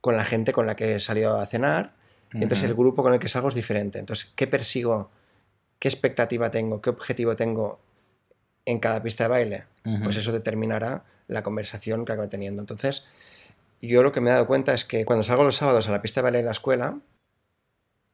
con 0.00 0.16
la 0.16 0.24
gente 0.24 0.54
con 0.54 0.66
la 0.66 0.76
que 0.76 0.94
he 0.94 1.00
salido 1.00 1.38
a 1.38 1.46
cenar. 1.46 1.92
Y 2.32 2.42
entonces 2.42 2.64
el 2.64 2.74
grupo 2.74 3.02
con 3.02 3.12
el 3.12 3.18
que 3.18 3.28
salgo 3.28 3.50
es 3.50 3.54
diferente. 3.54 3.98
Entonces, 3.98 4.32
¿qué 4.34 4.46
persigo? 4.46 5.10
¿Qué 5.78 5.88
expectativa 5.88 6.50
tengo? 6.50 6.80
¿Qué 6.80 6.88
objetivo 6.88 7.36
tengo 7.36 7.78
en 8.64 8.78
cada 8.78 9.02
pista 9.02 9.24
de 9.24 9.28
baile? 9.28 9.64
Pues 10.02 10.16
eso 10.16 10.32
determinará 10.32 11.04
la 11.26 11.42
conversación 11.42 12.04
que 12.04 12.12
acabe 12.12 12.28
teniendo. 12.28 12.62
Entonces, 12.62 13.06
yo 13.80 14.02
lo 14.02 14.12
que 14.12 14.20
me 14.20 14.30
he 14.30 14.32
dado 14.32 14.46
cuenta 14.46 14.74
es 14.74 14.84
que 14.84 15.04
cuando 15.04 15.24
salgo 15.24 15.44
los 15.44 15.56
sábados 15.56 15.88
a 15.88 15.92
la 15.92 16.02
pista 16.02 16.20
de 16.20 16.24
baile 16.24 16.38
en 16.40 16.46
la 16.46 16.52
escuela, 16.52 17.00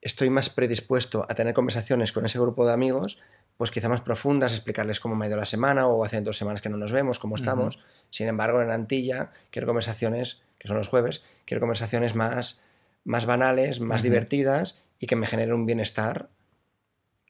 estoy 0.01 0.31
más 0.31 0.51
predispuesto 0.51 1.27
a 1.29 1.35
tener 1.35 1.55
conversaciones 1.55 2.13
con 2.13 2.27
ese 2.27 2.39
grupo 2.39 2.67
de 2.67 2.73
amigos, 2.73 3.19
pues 3.57 3.71
quizá 3.71 3.89
más 3.89 4.01
profundas, 4.01 4.53
explicarles 4.53 5.01
cómo 5.01 5.15
me 5.15 5.27
ha 5.27 5.29
ido 5.29 5.37
la 5.37 5.47
semana 5.47 5.87
o 5.87 6.05
hace 6.05 6.21
dos 6.23 6.39
semanas 6.39 6.63
que 6.63 6.71
no 6.71 6.79
nos 6.79 6.93
vemos, 6.93 7.19
cómo 7.19 7.37
estamos. 7.37 7.79
Sin 8.09 8.27
embargo, 8.27 8.63
en 8.63 8.71
Antilla 8.71 9.31
quiero 9.51 9.67
conversaciones, 9.67 10.43
que 10.59 10.67
son 10.67 10.79
los 10.79 10.89
jueves, 10.89 11.23
quiero 11.45 11.61
conversaciones 11.61 12.15
más, 12.15 12.61
más 13.05 13.27
banales, 13.27 13.81
más 13.81 14.03
divertidas 14.03 14.83
y 14.99 15.07
que 15.07 15.17
me 15.17 15.27
generen 15.27 15.53
un 15.53 15.67
bienestar 15.67 16.31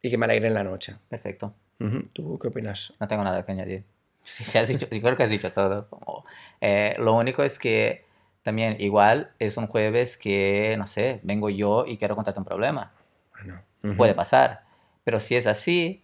y 0.02 0.10
que 0.10 0.18
me 0.18 0.26
alegren 0.26 0.54
la 0.54 0.64
noche. 0.64 0.96
Perfecto. 1.08 1.54
¿Tú 2.12 2.38
qué 2.38 2.48
opinas? 2.48 2.92
No 3.00 3.08
tengo 3.08 3.24
nada 3.24 3.44
que 3.44 3.52
añadir. 3.52 3.84
Sí, 4.22 4.44
sí 4.44 4.58
has 4.58 4.68
dicho, 4.68 4.86
yo 4.88 5.00
creo 5.00 5.16
que 5.16 5.22
has 5.22 5.30
dicho 5.30 5.52
todo. 5.52 5.88
Como, 5.88 6.24
eh, 6.60 6.94
lo 6.98 7.14
único 7.14 7.42
es 7.42 7.58
que 7.58 8.04
también 8.42 8.76
igual 8.80 9.32
es 9.38 9.56
un 9.56 9.66
jueves 9.66 10.16
que, 10.16 10.74
no 10.78 10.86
sé, 10.86 11.20
vengo 11.22 11.50
yo 11.50 11.84
y 11.86 11.96
quiero 11.96 12.14
contarte 12.14 12.40
un 12.40 12.46
problema. 12.46 12.92
Bueno. 13.34 13.62
ujú. 13.84 13.96
Puede 13.96 14.14
pasar. 14.14 14.64
Pero 15.04 15.20
si 15.20 15.36
es 15.36 15.46
así, 15.46 16.02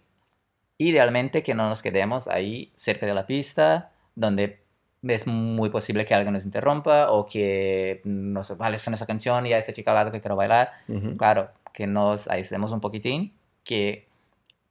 idealmente 0.77 1.43
que 1.43 1.53
no 1.53 1.69
nos 1.69 1.81
quedemos 1.81 2.27
ahí 2.27 2.71
cerca 2.75 3.05
de 3.05 3.13
la 3.13 3.25
pista, 3.25 3.91
donde 4.15 4.61
es 5.03 5.27
muy 5.27 5.69
posible 5.69 6.05
que 6.05 6.13
alguien 6.13 6.33
nos 6.33 6.45
interrumpa 6.45 7.11
o 7.11 7.25
que 7.25 8.01
nos 8.03 8.55
vale, 8.57 8.79
suena 8.79 8.95
esa 8.95 9.05
canción 9.05 9.45
y 9.45 9.53
a 9.53 9.57
esta 9.57 9.73
chica 9.73 9.91
al 9.91 9.95
lado 9.95 10.11
que 10.11 10.19
quiero 10.21 10.35
bailar. 10.35 10.71
Ujú. 10.87 11.17
Claro, 11.17 11.51
que 11.73 11.87
nos 11.87 12.27
aislemos 12.27 12.71
un 12.71 12.81
poquitín, 12.81 13.33
que 13.63 14.06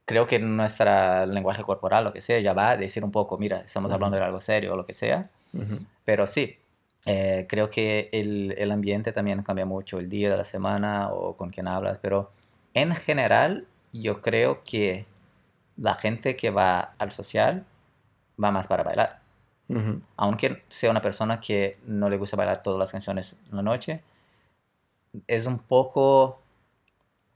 creo 0.07 0.25
que 0.25 0.39
nuestro 0.39 1.25
lenguaje 1.25 1.63
corporal, 1.63 2.05
lo 2.05 2.13
que 2.13 2.21
sea, 2.21 2.39
ya 2.39 2.53
va 2.53 2.71
a 2.71 2.77
decir 2.77 3.03
un 3.03 3.11
poco, 3.11 3.37
mira, 3.37 3.57
estamos 3.59 3.89
Ujú. 3.89 3.95
hablando 3.95 4.17
de 4.17 4.23
algo 4.23 4.39
serio 4.39 4.71
o 4.71 4.77
lo 4.77 4.85
que 4.85 4.93
sea. 4.93 5.29
Ujú. 5.53 5.79
Pero 6.05 6.25
sí, 6.25 6.57
eh, 7.05 7.45
creo 7.49 7.69
que 7.69 8.09
el, 8.13 8.55
el 8.57 8.71
ambiente 8.71 9.11
también 9.11 9.43
cambia 9.43 9.65
mucho, 9.65 9.97
el 9.97 10.07
día 10.07 10.29
de 10.31 10.37
la 10.37 10.45
semana 10.45 11.09
o 11.11 11.35
con 11.35 11.49
quién 11.49 11.67
hablas, 11.67 11.99
pero 12.01 12.31
en 12.73 12.95
general 12.95 13.67
yo 13.91 14.21
creo 14.21 14.63
que 14.63 15.05
la 15.75 15.95
gente 15.95 16.37
que 16.37 16.51
va 16.51 16.93
al 16.97 17.11
social 17.11 17.65
va 18.41 18.49
más 18.51 18.65
para 18.67 18.83
bailar. 18.83 19.19
Ujú. 19.67 19.99
Aunque 20.15 20.63
sea 20.69 20.89
una 20.89 21.01
persona 21.01 21.41
que 21.41 21.77
no 21.85 22.09
le 22.09 22.15
gusta 22.15 22.37
bailar 22.37 22.63
todas 22.63 22.79
las 22.79 22.93
canciones 22.93 23.35
en 23.49 23.57
la 23.57 23.61
noche, 23.61 24.01
es 25.27 25.45
un 25.47 25.59
poco, 25.59 26.39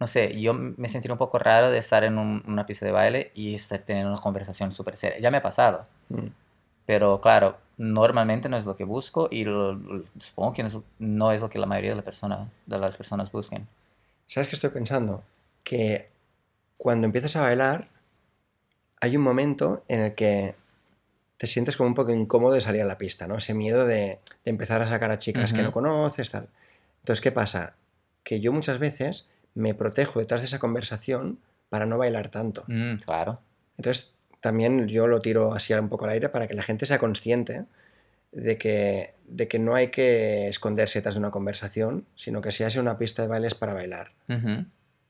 no 0.02 0.08
sé, 0.08 0.42
yo 0.42 0.56
me 0.56 0.90
sentiría 0.90 1.14
un 1.14 1.20
poco 1.20 1.38
raro 1.38 1.70
de 1.70 1.78
estar 1.78 2.04
en 2.04 2.18
un- 2.18 2.44
una 2.48 2.66
pista 2.66 2.88
de 2.88 2.92
baile 2.92 3.32
y 3.36 3.54
estar 3.54 3.80
teniendo 3.84 4.12
una 4.12 4.20
conversación 4.20 4.72
súper 4.72 4.98
seria. 4.98 5.20
Ya 5.20 5.30
me 5.30 5.38
ha 5.38 5.42
pasado. 5.44 5.86
Mm. 6.10 6.26
Pero 6.88 7.22
claro, 7.22 7.58
normalmente 7.78 8.50
no 8.50 8.58
es 8.58 8.66
lo 8.66 8.76
que 8.76 8.84
busco 8.84 9.28
y 9.30 9.44
lo- 9.44 9.74
lo- 9.74 10.04
supongo 10.20 10.54
que 10.54 10.64
no 10.64 10.70
es, 10.70 10.78
no 10.98 11.32
es 11.32 11.40
lo 11.40 11.50
que 11.52 11.60
la 11.60 11.68
mayoría 11.68 11.92
de, 11.92 11.98
la 11.98 12.02
persona, 12.02 12.50
de 12.66 12.80
las 12.80 12.98
personas 12.98 13.32
busquen. 13.32 13.68
¿Sabes 14.26 14.50
qué 14.50 14.56
estoy 14.56 14.72
pensando? 14.72 15.24
Que 15.64 16.10
cuando 16.78 17.06
empiezas 17.06 17.36
a 17.36 17.42
bailar, 17.44 17.88
hay 19.02 19.16
un 19.16 19.22
momento 19.22 19.84
en 19.88 20.00
el 20.00 20.16
que 20.16 20.56
te 21.38 21.46
sientes 21.46 21.78
como 21.78 21.90
un 21.90 21.94
poco 21.96 22.12
incómodo 22.12 22.54
de 22.56 22.62
salir 22.62 22.82
a 22.82 22.86
la 22.86 22.98
pista, 22.98 23.28
¿no? 23.28 23.38
Ese 23.38 23.54
miedo 23.54 23.86
de, 23.86 24.18
de 24.46 24.50
empezar 24.52 24.82
a 24.82 24.88
sacar 24.90 25.12
a 25.12 25.20
chicas 25.20 25.54
que 25.54 25.62
no 25.62 25.72
conoces, 25.72 26.32
tal. 26.32 26.48
Entonces, 27.02 27.22
¿qué 27.22 27.32
pasa? 27.32 27.76
Que 28.24 28.40
yo 28.40 28.52
muchas 28.52 28.80
veces 28.80 29.30
me 29.54 29.74
protejo 29.74 30.20
detrás 30.20 30.42
de 30.42 30.48
esa 30.48 30.60
conversación 30.60 31.40
para 31.70 31.86
no 31.86 31.98
bailar 31.98 32.30
tanto. 32.30 32.64
Mm, 32.68 32.96
claro. 32.98 33.40
Entonces, 33.78 34.16
también 34.42 34.88
yo 34.88 35.08
lo 35.08 35.22
tiro 35.22 35.54
así 35.54 35.74
un 35.74 35.90
poco 35.90 36.06
al 36.06 36.12
aire 36.12 36.30
para 36.30 36.48
que 36.48 36.54
la 36.54 36.64
gente 36.64 36.86
sea 36.86 37.00
consciente 37.00 37.66
de 38.32 38.58
que, 38.58 39.14
de 39.26 39.48
que 39.48 39.60
no 39.60 39.76
hay 39.76 39.90
que 39.90 40.48
esconderse 40.48 41.00
detrás 41.00 41.16
de 41.16 41.20
una 41.20 41.32
conversación, 41.32 42.06
sino 42.16 42.42
que 42.42 42.52
si 42.52 42.64
hace 42.64 42.80
una 42.80 42.98
pista 42.98 43.22
de 43.22 43.28
baile 43.28 43.48
es 43.48 43.56
para 43.56 43.74
bailar. 43.74 44.12
Ujú. 44.30 44.66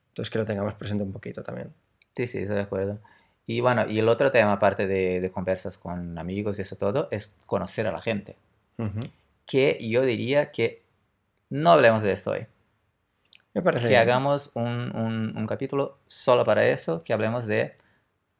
Entonces 0.09 0.29
que 0.29 0.39
lo 0.39 0.45
tengamos 0.45 0.73
presente 0.73 1.03
un 1.03 1.13
poquito 1.13 1.43
también. 1.43 1.73
Sí, 2.13 2.27
sí, 2.27 2.39
estoy 2.39 2.55
de 2.55 2.61
acuerdo. 2.63 2.99
Y 3.45 3.61
bueno, 3.61 3.85
y 3.87 3.99
el 3.99 4.07
otro 4.09 4.31
tema, 4.31 4.53
aparte 4.53 4.87
de, 4.87 5.19
de 5.19 5.31
conversas 5.31 5.77
con 5.77 6.17
amigos 6.17 6.59
y 6.59 6.61
eso 6.61 6.75
todo, 6.75 7.07
es 7.11 7.35
conocer 7.45 7.87
a 7.87 7.91
la 7.91 8.01
gente. 8.01 8.35
Que 9.45 9.77
yo 9.81 10.01
diría 10.01 10.51
que 10.51 10.83
no 11.49 11.71
hablemos 11.71 12.01
de 12.01 12.11
esto 12.11 12.31
hoy. 12.31 12.47
Me 13.53 13.61
parece 13.61 13.83
Que 13.83 13.89
bien. 13.89 14.01
hagamos 14.01 14.51
un, 14.53 14.95
un- 14.95 15.33
un 15.37 15.47
capítulo 15.47 15.97
solo 16.07 16.45
para 16.45 16.65
eso, 16.67 16.99
que 17.01 17.13
hablemos 17.13 17.45
de 17.47 17.73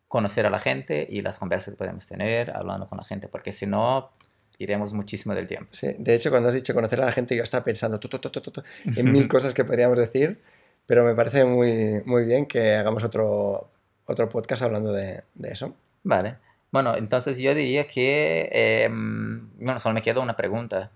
conocer 0.08 0.46
a 0.46 0.50
la 0.50 0.60
gente 0.60 1.08
y 1.10 1.22
las 1.22 1.40
conversas 1.40 1.74
que 1.74 1.78
podemos 1.78 2.06
tener 2.06 2.52
hablando 2.56 2.88
con 2.88 2.98
la 2.98 3.04
gente, 3.04 3.28
porque 3.28 3.52
si 3.52 3.66
no, 3.66 4.12
iremos 4.58 4.94
muchísimo 4.94 5.34
del 5.36 5.48
tiempo. 5.48 5.70
Sí, 5.72 5.88
de 5.98 6.16
hecho, 6.16 6.30
cuando 6.30 6.50
has 6.50 6.56
dicho 6.56 6.74
conocer 6.74 7.02
a 7.02 7.06
la 7.06 7.12
gente, 7.12 7.36
yo 7.36 7.44
estaba 7.44 7.64
pensando 7.64 8.00
tu, 8.00 8.08
tu, 8.10 8.20
tu, 8.20 8.64
en 8.86 9.12
mil 9.12 9.28
cosas 9.28 9.54
que 9.54 9.64
podríamos 9.66 9.98
decir, 9.98 10.42
pero 10.86 11.04
me 11.06 11.16
parece 11.16 11.46
muy, 11.46 12.02
muy 12.06 12.26
bien 12.26 12.46
que 12.46 12.76
hagamos 12.76 13.04
otro, 13.04 13.70
otro 14.06 14.30
podcast 14.30 14.62
hablando 14.64 14.92
de, 14.92 15.24
de 15.34 15.50
eso. 15.52 15.76
Vale. 16.04 16.38
Bueno, 16.72 16.96
entonces 16.96 17.38
yo 17.38 17.54
diría 17.54 17.88
que, 17.88 18.50
eh, 18.52 18.88
bueno, 18.90 19.80
solo 19.80 19.94
me 19.96 20.02
queda 20.02 20.20
una 20.22 20.36
pregunta. 20.36 20.92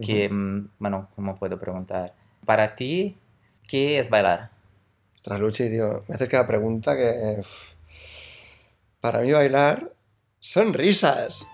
Que, 0.00 0.28
mm, 0.28 0.70
bueno, 0.80 1.08
¿cómo 1.14 1.36
puedo 1.36 1.56
preguntar? 1.58 2.12
Para 2.44 2.74
ti, 2.74 3.16
¿qué 3.68 3.98
es 3.98 4.10
bailar? 4.10 4.50
Ostras, 5.16 5.40
Luchi, 5.40 5.68
tío, 5.70 6.02
me 6.08 6.14
haces 6.14 6.28
cada 6.28 6.46
pregunta 6.46 6.96
que... 6.96 7.36
uf, 7.38 7.48
Para 9.00 9.20
mí 9.20 9.32
bailar 9.32 9.92
son 10.40 10.74
risas. 10.74 11.46